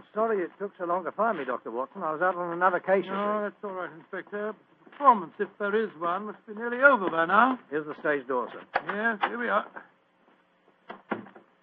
I'm 0.02 0.08
sorry 0.14 0.42
it 0.42 0.50
took 0.58 0.72
so 0.78 0.84
long 0.84 1.04
to 1.04 1.12
find 1.12 1.38
me, 1.38 1.44
Dr. 1.44 1.70
Watson. 1.70 2.02
I 2.02 2.12
was 2.12 2.22
out 2.22 2.34
on 2.34 2.52
another 2.52 2.80
case. 2.80 3.04
you 3.04 3.12
No, 3.12 3.42
that's 3.42 3.54
all 3.62 3.70
right, 3.70 3.90
Inspector. 3.98 4.52
But 4.52 4.56
the 4.84 4.90
performance, 4.90 5.32
if 5.38 5.48
there 5.60 5.76
is 5.76 5.90
one, 5.98 6.26
must 6.26 6.44
be 6.46 6.54
nearly 6.54 6.78
over 6.82 7.08
by 7.08 7.26
now. 7.26 7.58
Here's 7.70 7.86
the 7.86 7.94
stage 8.00 8.26
door, 8.26 8.48
sir. 8.52 8.62
Yes, 8.88 9.18
here 9.28 9.38
we 9.38 9.48
are. 9.48 9.64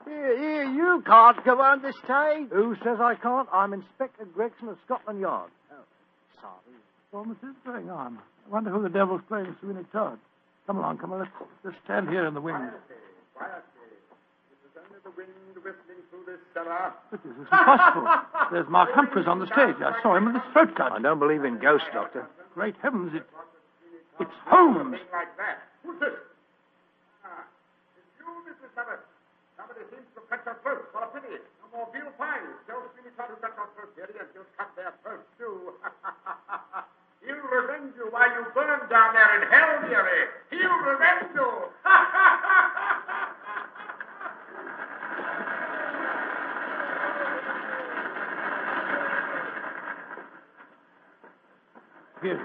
Here, 0.05 0.37
here, 0.39 0.63
you 0.63 1.03
can't 1.05 1.43
go 1.43 1.59
on 1.59 1.81
the 1.81 1.91
stage. 1.91 2.47
Who 2.51 2.75
says 2.81 2.97
I 3.01 3.15
can't? 3.15 3.49
I'm 3.51 3.73
Inspector 3.73 4.23
Gregson 4.33 4.69
of 4.69 4.77
Scotland 4.85 5.19
Yard. 5.19 5.51
Oh, 5.71 5.75
Sorry. 6.39 6.79
Performance 7.11 7.39
is 7.43 7.55
going 7.65 7.89
on. 7.89 8.19
I 8.47 8.49
wonder 8.53 8.69
who 8.69 8.81
the 8.81 8.89
devil's 8.89 9.21
playing 9.27 9.53
Sweeney 9.59 9.83
Todd. 9.91 10.17
Come 10.65 10.77
along, 10.77 10.99
come 10.99 11.11
on. 11.11 11.19
Let's 11.19 11.31
just 11.63 11.83
stand 11.83 12.07
here 12.07 12.25
in 12.25 12.33
the 12.33 12.41
wings. 12.41 12.71
But 17.11 17.23
this 17.23 17.31
isn't 17.33 17.49
possible. 17.49 18.05
There's 18.51 18.69
Mark 18.69 18.89
Humphreys 18.93 19.27
on 19.27 19.39
the 19.39 19.47
stage. 19.47 19.75
I 19.81 19.97
saw 20.03 20.15
him 20.15 20.25
with 20.25 20.35
his 20.35 20.43
throat 20.53 20.75
cut. 20.75 20.91
I 20.91 20.99
don't 21.01 21.19
believe 21.19 21.43
in 21.45 21.57
ghosts, 21.59 21.87
Doctor. 21.93 22.25
Great 22.53 22.75
heavens, 22.81 23.13
it, 23.15 23.23
it's 24.19 24.31
Holmes. 24.45 24.97
like 25.13 25.31
that. 25.37 25.63
Who's 25.85 25.99
this? 25.99 26.11
Ah, 27.23 27.45
it's 27.95 28.09
you, 28.19 28.25
Mrs. 28.45 28.69
Summers. 28.75 28.99
Somebody 29.55 29.81
seems 29.93 30.05
to 30.17 30.21
cut 30.27 30.41
your 30.45 30.57
throat. 30.61 30.89
What 30.91 31.07
a 31.07 31.09
pity. 31.15 31.39
No 31.63 31.65
more 31.71 31.87
veal 31.93 32.11
pies. 32.17 32.43
Joe 32.67 32.83
Sweeney 32.93 33.13
tried 33.15 33.31
to 33.31 33.37
cut 33.39 33.53
your 33.55 33.69
throat. 33.77 33.89
Here 33.95 34.09
he 34.11 34.17
is. 34.19 34.27
You'll 34.35 34.49
cut 34.59 34.69
their 34.75 34.91
throats, 35.05 35.29
too. 35.39 35.73
He'll 37.23 37.45
revenge 37.47 37.93
you 37.97 38.07
while 38.11 38.27
you 38.33 38.43
burn 38.53 38.81
down 38.89 39.13
there 39.15 39.31
in 39.39 39.43
hell, 39.47 39.73
dearie. 39.87 40.25
He'll 40.51 40.79
revenge 40.83 41.31
you. 41.35 41.49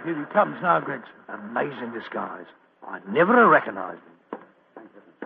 Here, 0.05 0.15
here 0.15 0.25
he 0.27 0.33
comes 0.33 0.57
now, 0.63 0.81
Gregson. 0.81 1.11
Amazing 1.29 1.93
disguise. 1.93 2.47
I'd 2.87 3.09
never 3.09 3.35
have 3.37 3.49
recognized 3.49 4.01
him. 4.01 4.41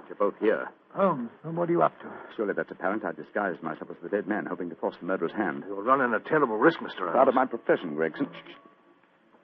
You're 0.09 0.17
both 0.17 0.35
here. 0.41 0.69
Holmes, 0.95 1.31
and 1.45 1.57
what 1.57 1.69
are 1.69 1.73
you 1.73 1.83
up 1.83 1.99
to? 2.01 2.07
Surely 2.35 2.55
that's 2.55 2.71
apparent. 2.71 3.05
I 3.05 3.13
disguised 3.13 3.63
myself 3.63 3.91
as 3.91 3.97
the 4.03 4.09
dead 4.09 4.27
man, 4.27 4.47
hoping 4.47 4.71
to 4.71 4.77
force 4.77 4.97
the 5.01 5.07
murderer's 5.07 5.33
hand. 5.33 5.65
You're 5.67 5.83
running 5.83 6.15
a 6.15 6.21
terrible 6.21 6.57
risk, 6.57 6.79
Mr. 6.79 7.01
Holmes. 7.01 7.13
Part 7.13 7.29
of 7.29 7.35
my 7.35 7.45
profession, 7.45 7.95
Gregson. 7.95 8.29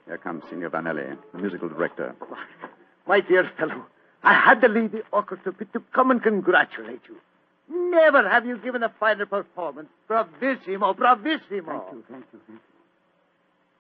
Here 0.07 0.19
comes 0.19 0.43
Signor 0.49 0.71
Vanelli, 0.71 1.17
the 1.33 1.39
musical 1.39 1.69
director. 1.69 2.15
My 3.07 3.21
dear 3.21 3.51
fellow, 3.59 3.85
I 4.23 4.33
had 4.35 4.61
to 4.63 4.69
leave 4.69 4.93
the 4.93 5.03
orchestra 5.13 5.53
pit 5.53 5.69
to 5.75 5.83
come 5.95 6.11
and 6.11 6.23
congratulate 6.23 7.01
you. 7.09 7.17
Never 7.69 8.29
have 8.29 8.47
you 8.47 8.59
given 8.59 8.83
a 8.83 8.89
finer 9.01 9.27
performance. 9.27 9.89
Bravissimo, 10.09 10.95
bravissimo. 10.97 11.41
Thank 11.51 11.93
you, 11.93 12.05
thank 12.11 12.25
you, 12.33 12.41
thank 12.47 12.49
you. 12.49 12.59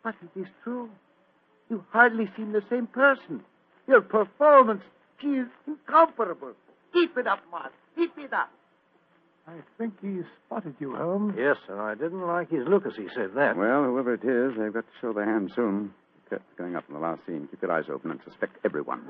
But 0.02 0.14
it 0.22 0.40
is 0.40 0.46
true. 0.62 0.90
You 1.70 1.84
hardly 1.90 2.30
seem 2.36 2.52
the 2.52 2.62
same 2.70 2.86
person. 2.86 3.42
Your 3.86 4.00
performance, 4.00 4.82
she 5.20 5.28
is 5.28 5.48
incomparable. 5.66 6.52
Keep 6.92 7.16
it 7.18 7.26
up, 7.26 7.40
Mark. 7.50 7.72
Keep 7.96 8.18
it 8.18 8.32
up. 8.32 8.50
I 9.46 9.52
think 9.76 9.94
he 10.00 10.20
spotted 10.46 10.74
you, 10.78 10.94
Holmes. 10.96 11.34
Yes, 11.36 11.56
sir. 11.66 11.80
I 11.80 11.94
didn't 11.94 12.26
like 12.26 12.50
his 12.50 12.66
look 12.66 12.86
as 12.86 12.94
he 12.96 13.08
said 13.14 13.34
that. 13.36 13.56
Well, 13.56 13.84
whoever 13.84 14.14
it 14.14 14.24
is, 14.24 14.56
they've 14.58 14.72
got 14.72 14.84
to 14.86 14.92
show 15.00 15.12
their 15.12 15.26
hand 15.26 15.52
soon. 15.54 15.92
The 16.24 16.30
curtain's 16.36 16.54
going 16.56 16.76
up 16.76 16.84
in 16.88 16.94
the 16.94 17.00
last 17.00 17.20
scene. 17.26 17.46
Keep 17.50 17.62
your 17.62 17.72
eyes 17.72 17.84
open 17.92 18.10
and 18.10 18.20
suspect 18.24 18.56
everyone. 18.64 19.02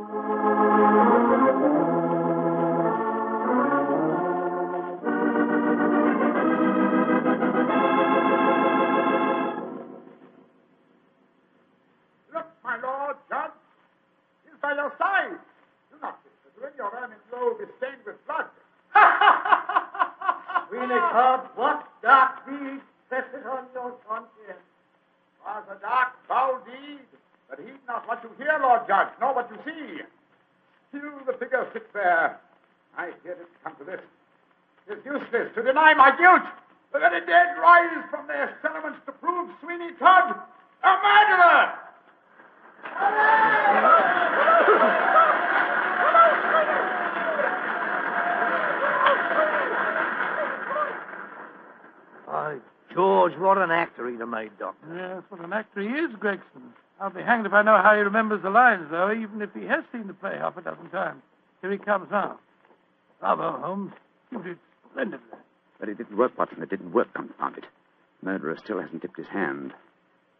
There. 32.04 32.38
I 32.96 33.10
hear 33.22 33.32
it 33.32 33.48
come 33.64 33.74
to 33.78 33.84
this. 33.84 34.00
It 34.86 34.98
is 34.98 35.04
useless 35.04 35.48
to 35.56 35.62
deny 35.62 35.94
my 35.94 36.12
guilt. 36.16 36.44
The 36.92 36.98
very 37.00 37.24
dead 37.26 37.56
rise 37.58 38.04
from 38.10 38.28
their 38.28 38.56
settlements 38.62 39.00
to 39.06 39.12
prove 39.12 39.50
Sweeney 39.62 39.90
Todd 39.98 40.36
a 40.84 40.94
murderer. 41.02 41.72
By 52.26 52.58
George, 52.92 53.32
what 53.38 53.58
an 53.58 53.70
actor 53.70 54.08
he'd 54.10 54.20
have 54.20 54.28
made, 54.28 54.50
Doctor. 54.58 54.94
Yes, 54.94 55.22
what 55.30 55.40
an 55.40 55.52
actor 55.54 55.80
he 55.80 55.88
is, 55.88 56.10
Gregson. 56.20 56.74
I'll 57.00 57.10
be 57.10 57.22
hanged 57.22 57.46
if 57.46 57.52
I 57.54 57.62
know 57.62 57.80
how 57.82 57.94
he 57.96 58.02
remembers 58.02 58.42
the 58.42 58.50
lines, 58.50 58.86
though, 58.90 59.10
even 59.10 59.40
if 59.40 59.50
he 59.54 59.64
has 59.64 59.82
seen 59.90 60.06
the 60.06 60.14
play 60.14 60.36
half 60.38 60.56
a 60.56 60.60
dozen 60.60 60.90
times. 60.90 61.22
Here 61.64 61.72
he 61.72 61.79
comes 61.79 62.11
now. 62.11 62.38
Bravo, 63.20 63.59
Holmes. 63.59 63.92
You 64.31 64.42
did 64.42 64.59
splendidly. 64.90 65.38
But 65.81 65.88
it 65.88 65.96
didn't 65.96 66.18
work, 66.18 66.37
Watson. 66.37 66.62
It 66.62 66.68
didn't 66.68 66.92
work, 66.92 67.14
confound 67.14 67.57
it. 67.57 67.64
Murderer 68.20 68.59
still 68.62 68.83
hasn't 68.83 69.00
dipped 69.00 69.16
his 69.16 69.29
hand. 69.29 69.72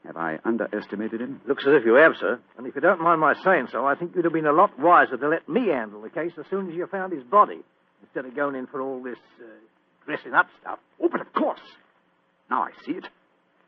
Have 0.05 0.19
I 0.19 0.39
underestimated 0.45 1.23
him? 1.23 1.41
Looks 1.49 1.65
as 1.67 1.73
if 1.81 1.87
you 1.87 1.95
have, 1.95 2.13
sir. 2.21 2.39
And 2.59 2.67
if 2.67 2.75
you 2.75 2.83
don't 2.83 3.01
mind 3.01 3.23
my 3.23 3.33
saying 3.43 3.69
so, 3.73 3.87
I 3.87 3.95
think 3.95 4.15
you'd 4.15 4.27
have 4.27 4.35
been 4.35 4.45
a 4.45 4.53
lot 4.53 4.79
wiser 4.79 5.17
to 5.17 5.29
let 5.31 5.49
me 5.49 5.69
handle 5.69 6.03
the 6.03 6.11
case 6.11 6.33
as 6.39 6.45
soon 6.51 6.69
as 6.69 6.75
you 6.75 6.87
found 6.89 7.15
his 7.15 7.25
body, 7.25 7.61
instead 8.03 8.27
of 8.27 8.37
going 8.37 8.55
in 8.55 8.67
for 8.67 8.83
all 8.83 9.03
this 9.03 9.17
uh, 9.41 9.47
dressing 10.05 10.35
up 10.35 10.49
stuff. 10.61 10.79
Oh, 11.03 11.09
but 11.11 11.23
of 11.23 11.33
course. 11.33 11.63
Now 12.51 12.65
I 12.65 12.71
see 12.85 12.93
it. 12.93 13.09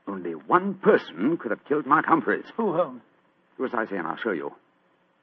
Only 0.07 0.33
one 0.33 0.75
person 0.75 1.38
could 1.38 1.53
have 1.53 1.64
killed 1.64 1.87
Mark 1.87 2.05
Humphreys. 2.05 2.45
Who, 2.59 2.75
Holmes? 2.75 3.01
Do 3.57 3.64
as 3.64 3.71
I 3.73 3.87
say, 3.87 3.97
and 3.97 4.07
I'll 4.07 4.19
show 4.19 4.33
you. 4.33 4.53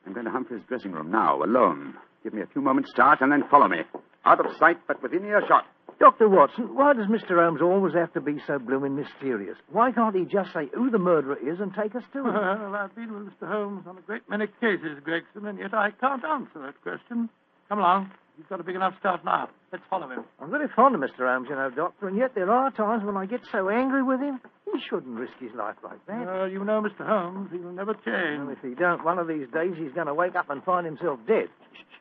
I'm 0.05 0.13
going 0.13 0.25
to 0.25 0.31
Humphreys' 0.31 0.61
dressing 0.67 0.91
room 0.91 1.11
now, 1.11 1.41
alone. 1.43 1.95
Give 2.23 2.33
me 2.33 2.41
a 2.41 2.47
few 2.47 2.61
moments' 2.61 2.91
start, 2.91 3.21
and 3.21 3.31
then 3.31 3.43
follow 3.49 3.67
me. 3.67 3.79
Out 4.25 4.39
of 4.45 4.51
sight, 4.57 4.77
but 4.87 5.01
within 5.03 5.25
earshot. 5.25 5.65
Dr. 5.99 6.27
Watson, 6.27 6.75
why 6.75 6.93
does 6.93 7.07
Mr. 7.07 7.41
Holmes 7.41 7.61
always 7.61 7.93
have 7.93 8.11
to 8.13 8.21
be 8.21 8.41
so 8.47 8.59
blooming 8.59 8.95
mysterious? 8.95 9.57
Why 9.71 9.91
can't 9.91 10.15
he 10.15 10.25
just 10.25 10.51
say 10.53 10.69
who 10.73 10.89
the 10.89 10.97
murderer 10.97 11.37
is 11.37 11.59
and 11.59 11.73
take 11.73 11.95
us 11.95 12.03
to 12.13 12.19
him? 12.19 12.25
Well, 12.33 12.75
I've 12.75 12.95
been 12.95 13.13
with 13.13 13.33
Mr. 13.33 13.47
Holmes 13.47 13.85
on 13.87 13.97
a 13.97 14.01
great 14.01 14.27
many 14.29 14.47
cases, 14.59 14.99
Gregson, 15.03 15.45
and 15.45 15.59
yet 15.59 15.73
I 15.73 15.91
can't 15.91 16.23
answer 16.23 16.61
that 16.61 16.81
question. 16.81 17.29
Come 17.69 17.79
along. 17.79 18.11
You've 18.37 18.49
got 18.49 18.59
a 18.59 18.63
big 18.63 18.75
enough 18.75 18.97
start 18.99 19.23
now. 19.23 19.47
Let's 19.71 19.83
follow 19.89 20.09
him. 20.09 20.23
I'm 20.41 20.49
very 20.49 20.67
fond 20.75 20.95
of 20.95 21.01
Mr. 21.01 21.29
Holmes, 21.29 21.47
you 21.49 21.55
know, 21.55 21.69
Doctor, 21.69 22.07
and 22.07 22.17
yet 22.17 22.33
there 22.33 22.49
are 22.49 22.71
times 22.71 23.03
when 23.05 23.15
I 23.15 23.25
get 23.25 23.41
so 23.51 23.69
angry 23.69 24.01
with 24.01 24.19
him. 24.19 24.41
He 24.65 24.79
shouldn't 24.89 25.17
risk 25.19 25.33
his 25.39 25.51
life 25.53 25.75
like 25.83 26.03
that. 26.07 26.25
Well, 26.25 26.49
you 26.49 26.63
know 26.63 26.81
Mr. 26.81 27.05
Holmes. 27.05 27.49
He 27.51 27.59
will 27.59 27.73
never 27.73 27.93
change. 27.93 28.41
And 28.41 28.49
if 28.49 28.57
he 28.63 28.73
don't, 28.73 29.05
one 29.05 29.19
of 29.19 29.27
these 29.27 29.45
days 29.53 29.73
he's 29.77 29.93
going 29.93 30.07
to 30.07 30.13
wake 30.13 30.35
up 30.35 30.49
and 30.49 30.63
find 30.63 30.85
himself 30.85 31.19
dead. 31.27 31.45
Shh, 31.73 31.77
shh. 31.77 31.97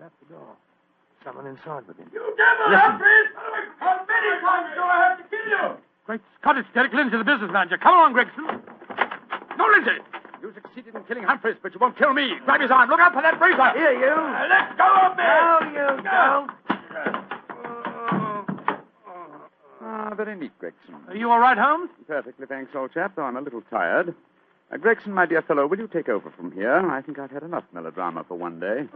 That's 0.00 0.14
the 0.26 0.34
door. 0.34 0.56
Someone 1.24 1.46
inside 1.46 1.86
with 1.86 1.96
him. 1.98 2.10
You 2.12 2.34
devil, 2.34 2.66
Listen. 2.74 2.80
Humphreys! 2.80 3.28
How 3.78 4.00
many 4.02 4.40
times 4.40 4.68
do 4.74 4.82
I 4.82 4.96
have 5.06 5.18
to 5.18 5.24
kill 5.30 5.46
you? 5.46 5.76
Great 6.06 6.20
Scottish 6.40 6.64
it's 6.66 6.74
Derek 6.74 6.92
Lindsay, 6.92 7.16
the 7.18 7.24
business 7.24 7.50
manager. 7.52 7.78
Come 7.78 7.94
along, 7.94 8.12
Gregson. 8.14 8.46
No, 9.56 9.64
Lindsay. 9.70 10.00
You 10.50 10.60
succeeded 10.62 10.96
in 10.96 11.04
killing 11.04 11.22
Humphreys, 11.22 11.56
but 11.62 11.72
you 11.72 11.78
won't 11.78 11.96
kill 11.96 12.12
me. 12.12 12.32
Grab 12.44 12.60
his 12.60 12.72
arm. 12.72 12.90
Look 12.90 12.98
out 12.98 13.12
for 13.12 13.22
that 13.22 13.40
razor. 13.40 13.70
Here, 13.78 13.92
you. 13.92 14.10
Uh, 14.10 14.48
let 14.50 14.76
go 14.76 14.88
of 15.06 15.16
me. 15.16 15.22
No, 15.22 15.60
you 15.70 16.02
don't. 16.02 16.50
Ah, 19.82 20.12
very 20.16 20.36
neat, 20.36 20.50
Gregson. 20.58 20.96
Are 21.06 21.14
you 21.14 21.30
all 21.30 21.38
right, 21.38 21.56
Holmes? 21.56 21.90
Perfectly, 22.08 22.46
thanks, 22.46 22.72
old 22.74 22.92
chap, 22.92 23.14
though 23.14 23.22
I'm 23.22 23.36
a 23.36 23.40
little 23.40 23.62
tired. 23.70 24.12
Uh, 24.72 24.76
Gregson, 24.76 25.12
my 25.12 25.24
dear 25.24 25.42
fellow, 25.42 25.68
will 25.68 25.78
you 25.78 25.86
take 25.86 26.08
over 26.08 26.30
from 26.36 26.50
here? 26.50 26.74
I 26.90 27.00
think 27.00 27.20
I've 27.20 27.30
had 27.30 27.44
enough 27.44 27.64
melodrama 27.72 28.24
for 28.26 28.36
one 28.36 28.58
day. 28.58 28.88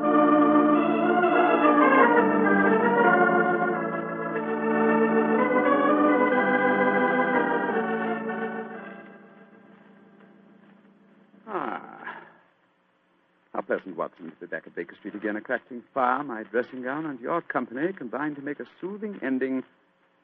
Pleasant, 13.66 13.96
Watson, 13.96 14.31
to 14.31 14.37
be 14.37 14.46
back 14.46 14.64
at 14.66 14.74
Baker 14.74 14.94
Street 14.98 15.14
again. 15.14 15.37
A 15.37 15.40
crackling 15.40 15.83
fire, 15.92 16.22
my 16.22 16.42
dressing 16.44 16.83
gown, 16.83 17.07
and 17.07 17.20
your 17.20 17.40
company 17.40 17.92
combined 17.92 18.37
to 18.37 18.42
make 18.42 18.61
a 18.61 18.64
soothing 18.81 19.18
ending 19.22 19.62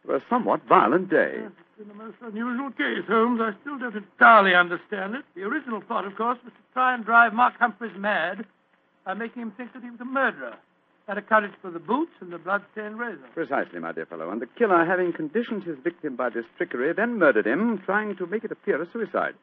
to 0.04 0.14
a 0.14 0.20
somewhat 0.30 0.62
violent 0.68 1.10
day. 1.10 1.34
Yes, 1.42 1.52
it's 1.58 1.78
been 1.78 1.90
a 1.90 1.94
most 1.94 2.16
unusual 2.22 2.70
case, 2.70 3.06
Holmes. 3.08 3.40
I 3.42 3.52
still 3.60 3.78
don't 3.78 3.96
entirely 3.96 4.54
understand 4.54 5.14
it. 5.14 5.24
The 5.34 5.42
original 5.42 5.80
plot, 5.80 6.04
of 6.06 6.16
course, 6.16 6.38
was 6.44 6.52
to 6.52 6.72
try 6.72 6.94
and 6.94 7.04
drive 7.04 7.34
Mark 7.34 7.54
Humphreys 7.58 7.96
mad 7.96 8.46
by 9.04 9.14
making 9.14 9.42
him 9.42 9.52
think 9.56 9.72
that 9.72 9.82
he 9.82 9.90
was 9.90 10.00
a 10.00 10.04
murderer. 10.04 10.56
That 11.06 11.18
accounted 11.18 11.52
for 11.60 11.70
the 11.70 11.80
boots 11.80 12.12
and 12.20 12.32
the 12.32 12.38
blood-stained 12.38 12.98
razor. 12.98 13.26
Precisely, 13.34 13.80
my 13.80 13.90
dear 13.90 14.06
fellow. 14.06 14.30
And 14.30 14.40
the 14.40 14.46
killer, 14.46 14.84
having 14.84 15.12
conditioned 15.12 15.64
his 15.64 15.76
victim 15.82 16.14
by 16.14 16.28
this 16.28 16.44
trickery, 16.56 16.92
then 16.92 17.18
murdered 17.18 17.46
him, 17.46 17.82
trying 17.84 18.16
to 18.16 18.26
make 18.26 18.44
it 18.44 18.52
appear 18.52 18.80
a 18.80 18.86
suicide. 18.92 19.34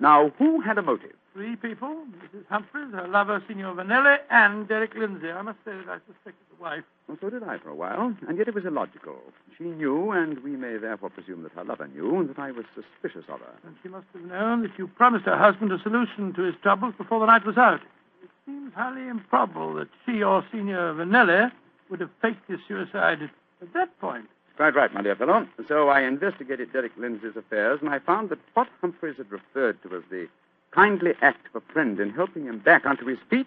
Now, 0.00 0.30
who 0.38 0.62
had 0.62 0.78
a 0.78 0.82
motive? 0.82 1.12
Three 1.34 1.56
people, 1.56 2.06
Mrs. 2.24 2.44
Humphreys, 2.48 2.92
her 2.92 3.06
lover, 3.06 3.42
Signor 3.46 3.74
Vanelli, 3.74 4.16
and 4.30 4.66
Derek 4.66 4.94
Lindsay. 4.94 5.30
I 5.30 5.42
must 5.42 5.58
say 5.64 5.72
that 5.72 5.88
I 5.88 5.98
suspected 6.06 6.44
the 6.56 6.60
wife. 6.60 6.84
Well, 7.06 7.18
so 7.20 7.28
did 7.28 7.42
I 7.42 7.58
for 7.58 7.68
a 7.68 7.74
while, 7.74 8.14
and 8.26 8.38
yet 8.38 8.48
it 8.48 8.54
was 8.54 8.64
illogical. 8.64 9.18
She 9.56 9.64
knew, 9.64 10.10
and 10.10 10.42
we 10.42 10.56
may 10.56 10.78
therefore 10.78 11.10
presume 11.10 11.42
that 11.42 11.52
her 11.52 11.64
lover 11.64 11.86
knew, 11.86 12.26
that 12.26 12.38
I 12.38 12.50
was 12.50 12.64
suspicious 12.74 13.28
of 13.28 13.40
her. 13.40 13.54
And 13.64 13.76
she 13.82 13.88
must 13.88 14.06
have 14.14 14.22
known 14.22 14.62
that 14.62 14.72
you 14.78 14.88
promised 14.88 15.26
her 15.26 15.36
husband 15.36 15.70
a 15.70 15.80
solution 15.82 16.32
to 16.32 16.42
his 16.42 16.54
troubles 16.62 16.94
before 16.96 17.20
the 17.20 17.26
night 17.26 17.44
was 17.44 17.58
out. 17.58 17.82
It 18.22 18.30
seems 18.46 18.72
highly 18.74 19.06
improbable 19.06 19.74
that 19.74 19.88
she 20.06 20.22
or 20.22 20.44
Signor 20.50 20.94
Vanelli 20.94 21.52
would 21.90 22.00
have 22.00 22.10
faked 22.22 22.48
his 22.48 22.58
suicide 22.66 23.22
at, 23.22 23.30
at 23.60 23.72
that 23.74 24.00
point. 24.00 24.26
Quite 24.60 24.74
right, 24.74 24.92
my 24.92 25.00
dear 25.00 25.16
fellow. 25.16 25.48
So 25.68 25.88
I 25.88 26.02
investigated 26.02 26.70
Derek 26.70 26.92
Lindsay's 26.98 27.34
affairs, 27.34 27.78
and 27.80 27.88
I 27.88 27.98
found 27.98 28.28
that 28.28 28.40
what 28.52 28.68
Humphreys 28.82 29.16
had 29.16 29.32
referred 29.32 29.82
to 29.82 29.96
as 29.96 30.02
the 30.10 30.28
kindly 30.70 31.14
act 31.22 31.46
of 31.46 31.62
a 31.62 31.72
friend 31.72 31.98
in 31.98 32.10
helping 32.10 32.44
him 32.44 32.58
back 32.58 32.84
onto 32.84 33.06
his 33.06 33.18
feet 33.30 33.46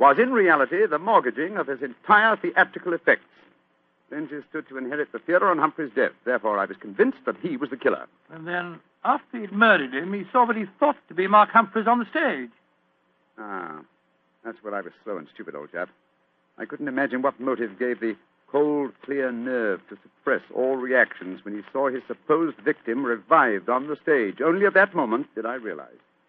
was 0.00 0.18
in 0.18 0.32
reality 0.32 0.84
the 0.84 0.98
mortgaging 0.98 1.58
of 1.58 1.68
his 1.68 1.80
entire 1.80 2.34
theatrical 2.34 2.92
effects. 2.92 3.28
Lindsay 4.10 4.40
stood 4.50 4.68
to 4.68 4.78
inherit 4.78 5.12
the 5.12 5.20
theater 5.20 5.48
on 5.48 5.58
Humphreys' 5.58 5.94
death. 5.94 6.10
Therefore, 6.24 6.58
I 6.58 6.64
was 6.64 6.76
convinced 6.76 7.18
that 7.24 7.36
he 7.40 7.56
was 7.56 7.70
the 7.70 7.76
killer. 7.76 8.08
And 8.28 8.44
then, 8.44 8.80
after 9.04 9.38
he'd 9.38 9.52
murdered 9.52 9.94
him, 9.94 10.12
he 10.12 10.24
saw 10.32 10.44
what 10.44 10.56
he 10.56 10.66
thought 10.80 10.96
to 11.06 11.14
be 11.14 11.28
Mark 11.28 11.50
Humphreys 11.50 11.86
on 11.86 12.00
the 12.00 12.06
stage. 12.10 12.50
Ah, 13.38 13.78
that's 14.44 14.58
where 14.62 14.74
I 14.74 14.80
was 14.80 14.92
slow 15.04 15.18
and 15.18 15.28
stupid, 15.32 15.54
old 15.54 15.70
chap. 15.70 15.88
I 16.58 16.64
couldn't 16.64 16.88
imagine 16.88 17.22
what 17.22 17.38
motive 17.38 17.78
gave 17.78 18.00
the 18.00 18.16
cold, 18.52 18.92
clear 19.02 19.32
nerve 19.32 19.80
to 19.88 19.96
suppress 20.02 20.42
all 20.54 20.76
reactions 20.76 21.44
when 21.44 21.54
he 21.54 21.62
saw 21.72 21.88
his 21.88 22.02
supposed 22.06 22.58
victim 22.58 23.04
revived 23.04 23.68
on 23.68 23.88
the 23.88 23.96
stage. 23.96 24.40
Only 24.40 24.66
at 24.66 24.74
that 24.74 24.94
moment 24.94 25.26
did 25.34 25.46
I 25.46 25.54
realize. 25.54 25.88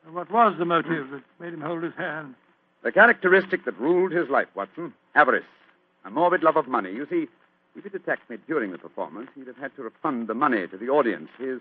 What 0.10 0.32
was 0.32 0.56
the 0.58 0.66
motive 0.66 1.12
that 1.12 1.24
made 1.40 1.54
him 1.54 1.62
hold 1.62 1.84
his 1.84 1.94
hand? 1.96 2.36
The 2.84 2.92
characteristic 2.92 3.66
that 3.66 3.80
ruled 3.80 4.12
his 4.12 4.30
life, 4.30 4.48
Watson 4.56 4.94
avarice, 5.16 5.44
a 6.04 6.10
morbid 6.10 6.44
love 6.44 6.58
of 6.58 6.68
money. 6.68 6.92
You 6.92 7.08
see, 7.10 7.28
if 7.76 7.84
he'd 7.84 7.96
attacked 7.96 8.30
me 8.30 8.38
during 8.48 8.72
the 8.72 8.78
performance, 8.78 9.30
he'd 9.36 9.48
have 9.48 9.58
had 9.58 9.76
to 9.76 9.84
refund 9.84 10.28
the 10.28 10.34
money 10.34 10.68
to 10.68 10.78
the 10.78 10.90
audience. 10.90 11.30
His 11.38 11.60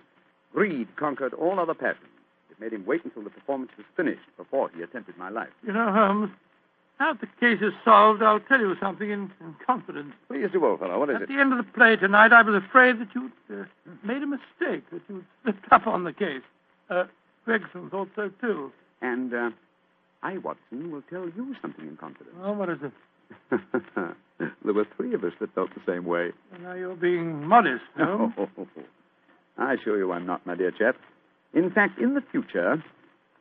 greed 0.52 0.96
conquered 0.96 1.34
all 1.34 1.60
other 1.60 1.74
passions. 1.74 2.08
It 2.50 2.60
made 2.60 2.72
him 2.72 2.84
wait 2.84 3.04
until 3.04 3.22
the 3.22 3.30
performance 3.30 3.70
was 3.76 3.86
finished 3.96 4.26
before 4.36 4.70
he 4.74 4.82
attempted 4.82 5.16
my 5.16 5.28
life. 5.28 5.52
You 5.64 5.72
know, 5.72 5.92
Holmes, 5.92 6.30
now 7.00 7.12
that 7.12 7.20
the 7.20 7.26
case 7.40 7.60
is 7.62 7.72
solved, 7.84 8.22
I'll 8.22 8.40
tell 8.40 8.60
you 8.60 8.76
something 8.80 9.10
in, 9.10 9.32
in 9.40 9.56
confidence. 9.66 10.12
Please 10.28 10.48
do, 10.52 10.64
old 10.64 10.80
fellow. 10.80 10.98
What 10.98 11.10
is 11.10 11.16
it? 11.16 11.16
At 11.16 11.22
it? 11.22 11.28
the 11.28 11.40
end 11.40 11.52
of 11.52 11.58
the 11.58 11.72
play 11.72 11.96
tonight, 11.96 12.32
I 12.32 12.42
was 12.42 12.54
afraid 12.54 13.00
that 13.00 13.08
you'd 13.14 13.32
uh, 13.50 13.64
made 14.04 14.22
a 14.22 14.26
mistake, 14.26 14.88
that 14.90 15.02
you'd 15.08 15.24
slipped 15.42 15.66
up 15.72 15.86
on 15.86 16.04
the 16.04 16.12
case. 16.12 16.42
Uh, 16.88 17.04
Gregson 17.44 17.90
thought 17.90 18.08
so, 18.14 18.30
too. 18.40 18.72
And 19.00 19.34
uh, 19.34 19.50
I, 20.22 20.38
Watson, 20.38 20.92
will 20.92 21.02
tell 21.10 21.24
you 21.24 21.54
something 21.60 21.86
in 21.86 21.96
confidence. 21.96 22.36
Oh, 22.42 22.52
what 22.52 22.68
is 22.68 22.78
it? 22.82 22.92
there 24.64 24.74
were 24.74 24.86
three 24.96 25.14
of 25.14 25.24
us 25.24 25.32
that 25.40 25.54
felt 25.54 25.70
the 25.74 25.80
same 25.86 26.04
way. 26.04 26.30
Now 26.62 26.74
you're 26.74 26.94
being 26.94 27.46
modest, 27.46 27.84
no? 27.98 28.32
I 29.58 29.74
assure 29.74 29.98
you 29.98 30.12
I'm 30.12 30.26
not, 30.26 30.46
my 30.46 30.54
dear 30.54 30.70
chap. 30.70 30.96
In 31.54 31.70
fact, 31.70 31.98
in 31.98 32.14
the 32.14 32.22
future, 32.30 32.82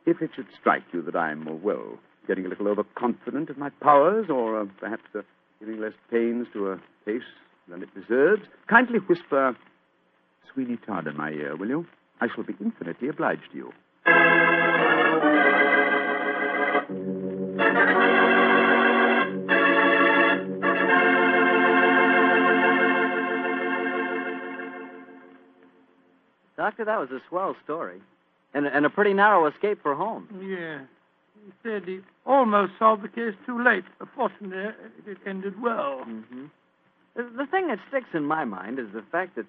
if 0.06 0.20
it 0.20 0.30
should 0.34 0.46
strike 0.58 0.82
you 0.92 1.02
that 1.02 1.16
I'm, 1.16 1.46
uh, 1.48 1.52
well, 1.52 1.98
getting 2.26 2.46
a 2.46 2.48
little 2.48 2.68
overconfident 2.68 3.50
of 3.50 3.58
my 3.58 3.70
powers, 3.80 4.26
or 4.28 4.60
uh, 4.60 4.66
perhaps 4.78 5.04
uh, 5.14 5.22
giving 5.60 5.80
less 5.80 5.92
pains 6.10 6.46
to 6.52 6.72
a 6.72 6.80
case 7.04 7.22
than 7.68 7.82
it 7.82 7.88
deserves, 7.94 8.42
kindly 8.68 8.98
whisper 8.98 9.56
Sweeney 10.52 10.78
Todd 10.86 11.06
in 11.06 11.16
my 11.16 11.30
ear, 11.30 11.56
will 11.56 11.68
you? 11.68 11.86
I 12.20 12.28
shall 12.34 12.44
be 12.44 12.54
infinitely 12.60 13.08
obliged 13.08 13.50
to 13.52 13.56
you. 13.56 13.72
Doctor, 26.56 26.84
that 26.84 27.00
was 27.00 27.10
a 27.10 27.20
swell 27.28 27.56
story. 27.64 28.00
And, 28.54 28.66
and 28.66 28.84
a 28.84 28.90
pretty 28.90 29.14
narrow 29.14 29.46
escape 29.46 29.82
for 29.82 29.94
Holmes. 29.94 30.28
Yeah. 30.40 30.82
He 31.44 31.52
said 31.62 31.84
he 31.84 32.00
almost 32.24 32.72
solved 32.78 33.02
the 33.02 33.08
case 33.08 33.34
too 33.46 33.62
late. 33.62 33.84
Fortunately, 34.14 34.72
it 35.06 35.18
ended 35.26 35.60
well. 35.60 36.04
Mm-hmm. 36.06 36.44
The, 37.16 37.22
the 37.36 37.46
thing 37.46 37.68
that 37.68 37.78
sticks 37.88 38.08
in 38.14 38.24
my 38.24 38.44
mind 38.44 38.78
is 38.78 38.86
the 38.94 39.02
fact 39.10 39.36
that 39.36 39.46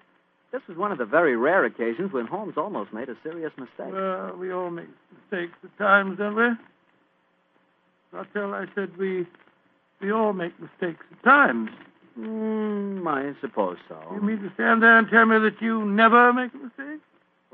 this 0.52 0.62
was 0.68 0.76
one 0.76 0.92
of 0.92 0.98
the 0.98 1.04
very 1.04 1.36
rare 1.36 1.64
occasions 1.64 2.12
when 2.12 2.26
Holmes 2.26 2.54
almost 2.56 2.92
made 2.92 3.08
a 3.08 3.16
serious 3.22 3.52
mistake. 3.58 3.92
Well, 3.92 4.36
we 4.36 4.52
all 4.52 4.70
make 4.70 4.88
mistakes 5.30 5.56
at 5.62 5.76
times, 5.78 6.18
don't 6.18 6.36
we? 6.36 6.48
Bartell, 8.12 8.54
I 8.54 8.66
said 8.74 8.96
we 8.96 9.26
we 10.00 10.12
all 10.12 10.32
make 10.32 10.52
mistakes 10.60 11.04
at 11.10 11.24
times. 11.24 11.70
Mm, 12.18 13.06
I 13.06 13.34
suppose 13.40 13.78
so. 13.88 13.98
You 14.14 14.20
mean 14.20 14.40
to 14.42 14.52
stand 14.54 14.82
there 14.82 14.96
and 14.98 15.08
tell 15.08 15.26
me 15.26 15.38
that 15.38 15.60
you 15.60 15.84
never 15.84 16.32
make 16.32 16.52
a 16.54 16.58
mistake? 16.58 17.00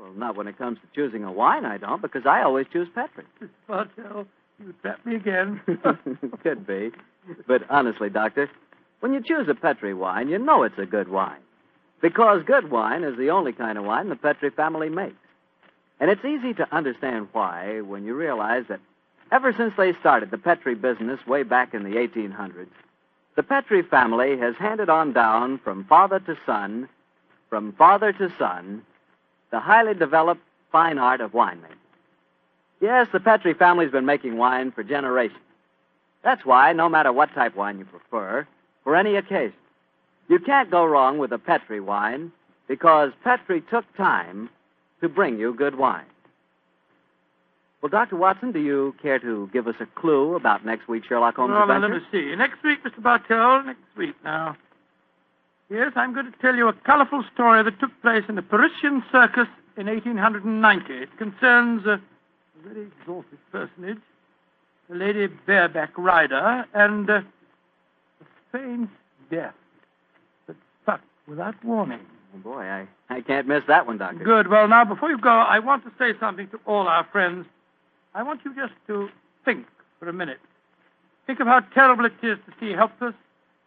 Well, 0.01 0.13
not 0.13 0.35
when 0.35 0.47
it 0.47 0.57
comes 0.57 0.79
to 0.79 0.87
choosing 0.95 1.23
a 1.23 1.31
wine, 1.31 1.63
I 1.63 1.77
don't, 1.77 2.01
because 2.01 2.25
I 2.25 2.41
always 2.41 2.65
choose 2.73 2.87
Petri. 2.95 3.23
Bartell, 3.67 4.25
you 4.59 4.73
trap 4.81 5.05
me 5.05 5.15
again. 5.15 5.61
Could 6.43 6.65
be. 6.65 6.91
But 7.47 7.63
honestly, 7.69 8.09
Doctor, 8.09 8.49
when 9.01 9.13
you 9.13 9.21
choose 9.21 9.47
a 9.47 9.53
Petri 9.53 9.93
wine, 9.93 10.27
you 10.27 10.39
know 10.39 10.63
it's 10.63 10.79
a 10.79 10.87
good 10.87 11.07
wine. 11.07 11.41
Because 12.01 12.43
good 12.43 12.71
wine 12.71 13.03
is 13.03 13.15
the 13.15 13.29
only 13.29 13.53
kind 13.53 13.77
of 13.77 13.83
wine 13.83 14.09
the 14.09 14.15
Petri 14.15 14.49
family 14.49 14.89
makes. 14.89 15.15
And 15.99 16.09
it's 16.09 16.25
easy 16.25 16.55
to 16.55 16.75
understand 16.75 17.27
why 17.31 17.81
when 17.81 18.03
you 18.03 18.15
realize 18.15 18.63
that 18.69 18.79
ever 19.31 19.53
since 19.55 19.73
they 19.77 19.93
started 19.99 20.31
the 20.31 20.37
Petri 20.39 20.73
business 20.73 21.19
way 21.27 21.43
back 21.43 21.75
in 21.75 21.83
the 21.83 21.97
1800s, 21.97 22.69
the 23.35 23.43
Petri 23.43 23.83
family 23.83 24.35
has 24.39 24.55
handed 24.57 24.89
on 24.89 25.13
down 25.13 25.59
from 25.59 25.85
father 25.85 26.19
to 26.21 26.35
son, 26.43 26.89
from 27.49 27.73
father 27.73 28.11
to 28.13 28.33
son, 28.39 28.81
the 29.51 29.59
highly 29.59 29.93
developed 29.93 30.41
fine 30.71 30.97
art 30.97 31.21
of 31.21 31.31
winemaking. 31.31 31.77
Yes, 32.79 33.07
the 33.13 33.19
Petri 33.19 33.53
family's 33.53 33.91
been 33.91 34.05
making 34.05 34.37
wine 34.37 34.71
for 34.71 34.83
generations. 34.83 35.39
That's 36.23 36.45
why, 36.45 36.73
no 36.73 36.89
matter 36.89 37.11
what 37.11 37.33
type 37.33 37.55
wine 37.55 37.79
you 37.79 37.85
prefer, 37.85 38.47
for 38.83 38.95
any 38.95 39.15
occasion, 39.15 39.53
you 40.29 40.39
can't 40.39 40.71
go 40.71 40.85
wrong 40.85 41.17
with 41.17 41.31
a 41.31 41.37
Petri 41.37 41.79
wine 41.79 42.31
because 42.67 43.11
Petri 43.23 43.61
took 43.69 43.85
time 43.97 44.49
to 45.01 45.09
bring 45.09 45.37
you 45.37 45.53
good 45.53 45.77
wine. 45.77 46.05
Well, 47.81 47.89
Dr. 47.89 48.15
Watson, 48.15 48.51
do 48.51 48.59
you 48.59 48.95
care 49.01 49.19
to 49.19 49.49
give 49.51 49.67
us 49.67 49.75
a 49.79 49.87
clue 49.99 50.35
about 50.35 50.63
next 50.65 50.87
week's 50.87 51.07
Sherlock 51.07 51.35
Holmes 51.35 51.51
well, 51.51 51.63
adventure? 51.63 51.93
let 51.95 52.13
me 52.13 52.29
see. 52.29 52.35
Next 52.35 52.63
week, 52.63 52.83
Mr. 52.83 53.01
Bartell, 53.01 53.63
next 53.63 53.81
week 53.97 54.15
now. 54.23 54.55
Yes, 55.71 55.93
I'm 55.95 56.13
going 56.13 56.29
to 56.29 56.37
tell 56.39 56.53
you 56.53 56.67
a 56.67 56.73
colorful 56.73 57.23
story 57.33 57.63
that 57.63 57.79
took 57.79 57.91
place 58.01 58.23
in 58.27 58.35
the 58.35 58.41
Parisian 58.41 59.01
Circus 59.09 59.47
in 59.77 59.87
1890. 59.87 60.93
It 60.93 61.17
concerns 61.17 61.85
a 61.85 62.01
very 62.67 62.87
exalted 62.87 63.39
personage, 63.53 64.01
a 64.91 64.95
lady 64.95 65.27
bareback 65.27 65.97
rider, 65.97 66.65
and 66.73 67.09
uh, 67.09 67.13
a 67.13 68.25
strange 68.49 68.89
death 69.31 69.53
that 70.47 70.57
struck 70.81 70.99
without 71.25 71.55
warning. 71.63 72.01
Oh, 72.35 72.39
boy, 72.39 72.63
I, 72.63 72.87
I 73.09 73.21
can't 73.21 73.47
miss 73.47 73.63
that 73.69 73.87
one, 73.87 73.97
Doctor. 73.97 74.25
Good. 74.25 74.49
Well, 74.49 74.67
now, 74.67 74.83
before 74.83 75.09
you 75.09 75.17
go, 75.17 75.29
I 75.29 75.59
want 75.59 75.85
to 75.85 75.91
say 75.97 76.19
something 76.19 76.49
to 76.49 76.59
all 76.65 76.89
our 76.89 77.07
friends. 77.13 77.45
I 78.13 78.23
want 78.23 78.41
you 78.43 78.53
just 78.53 78.73
to 78.87 79.07
think 79.45 79.67
for 79.99 80.09
a 80.09 80.13
minute. 80.13 80.39
Think 81.27 81.39
of 81.39 81.47
how 81.47 81.61
terrible 81.73 82.03
it 82.03 82.13
is 82.21 82.37
to 82.45 82.53
see 82.59 82.73
helpless 82.73 83.13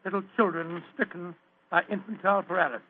little 0.05 0.23
children 0.37 0.83
stricken 0.93 1.35
infantile 1.91 2.43
paralysis. 2.43 2.87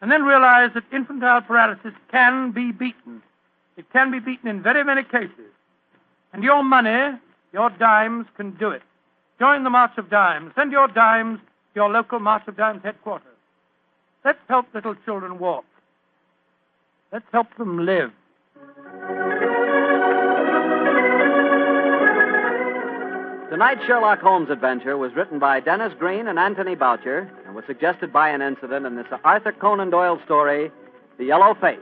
And 0.00 0.10
then 0.10 0.22
realize 0.22 0.70
that 0.74 0.84
infantile 0.92 1.42
paralysis 1.42 1.92
can 2.10 2.52
be 2.52 2.72
beaten. 2.72 3.22
It 3.76 3.90
can 3.92 4.10
be 4.10 4.18
beaten 4.18 4.48
in 4.48 4.62
very 4.62 4.84
many 4.84 5.02
cases. 5.02 5.52
And 6.32 6.42
your 6.42 6.62
money, 6.62 7.18
your 7.52 7.70
dimes, 7.70 8.26
can 8.36 8.52
do 8.52 8.70
it. 8.70 8.82
Join 9.38 9.64
the 9.64 9.70
March 9.70 9.92
of 9.96 10.10
Dimes. 10.10 10.52
Send 10.54 10.72
your 10.72 10.88
dimes 10.88 11.38
to 11.40 11.80
your 11.80 11.90
local 11.90 12.18
March 12.18 12.46
of 12.46 12.56
Dimes 12.56 12.82
headquarters. 12.82 13.26
Let's 14.24 14.38
help 14.48 14.66
little 14.74 14.94
children 15.06 15.38
walk. 15.38 15.64
Let's 17.12 17.24
help 17.32 17.48
them 17.56 17.84
live. 17.84 18.12
Tonight's 23.50 23.84
Sherlock 23.84 24.20
Holmes 24.20 24.48
adventure 24.48 24.96
was 24.96 25.12
written 25.16 25.40
by 25.40 25.58
Dennis 25.58 25.92
Green 25.98 26.28
and 26.28 26.38
Anthony 26.38 26.76
Boucher 26.76 27.28
and 27.44 27.56
was 27.56 27.64
suggested 27.66 28.12
by 28.12 28.28
an 28.28 28.40
incident 28.40 28.86
in 28.86 28.94
this 28.94 29.06
Arthur 29.24 29.50
Conan 29.50 29.90
Doyle 29.90 30.20
story, 30.24 30.70
The 31.18 31.24
Yellow 31.24 31.54
Face. 31.60 31.80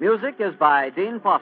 Music 0.00 0.34
is 0.38 0.54
by 0.60 0.90
Dean 0.90 1.18
Fossler. 1.18 1.40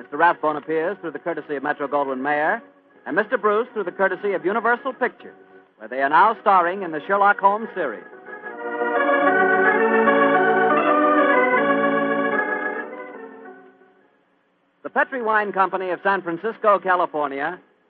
Mr. 0.00 0.18
Rathbone 0.18 0.56
appears 0.56 0.98
through 1.00 1.12
the 1.12 1.20
courtesy 1.20 1.54
of 1.54 1.62
Metro 1.62 1.86
Goldwyn 1.86 2.20
Mayer, 2.20 2.60
and 3.06 3.16
Mr. 3.16 3.40
Bruce 3.40 3.68
through 3.72 3.84
the 3.84 3.92
courtesy 3.92 4.32
of 4.32 4.44
Universal 4.44 4.94
Pictures, 4.94 5.36
where 5.76 5.88
they 5.88 6.02
are 6.02 6.08
now 6.08 6.36
starring 6.40 6.82
in 6.82 6.90
the 6.90 7.00
Sherlock 7.06 7.38
Holmes 7.38 7.68
series. 7.76 8.02
The 14.82 14.90
Petri 14.90 15.22
Wine 15.22 15.52
Company 15.52 15.90
of 15.90 16.00
San 16.02 16.20
Francisco, 16.20 16.80
California, 16.80 17.60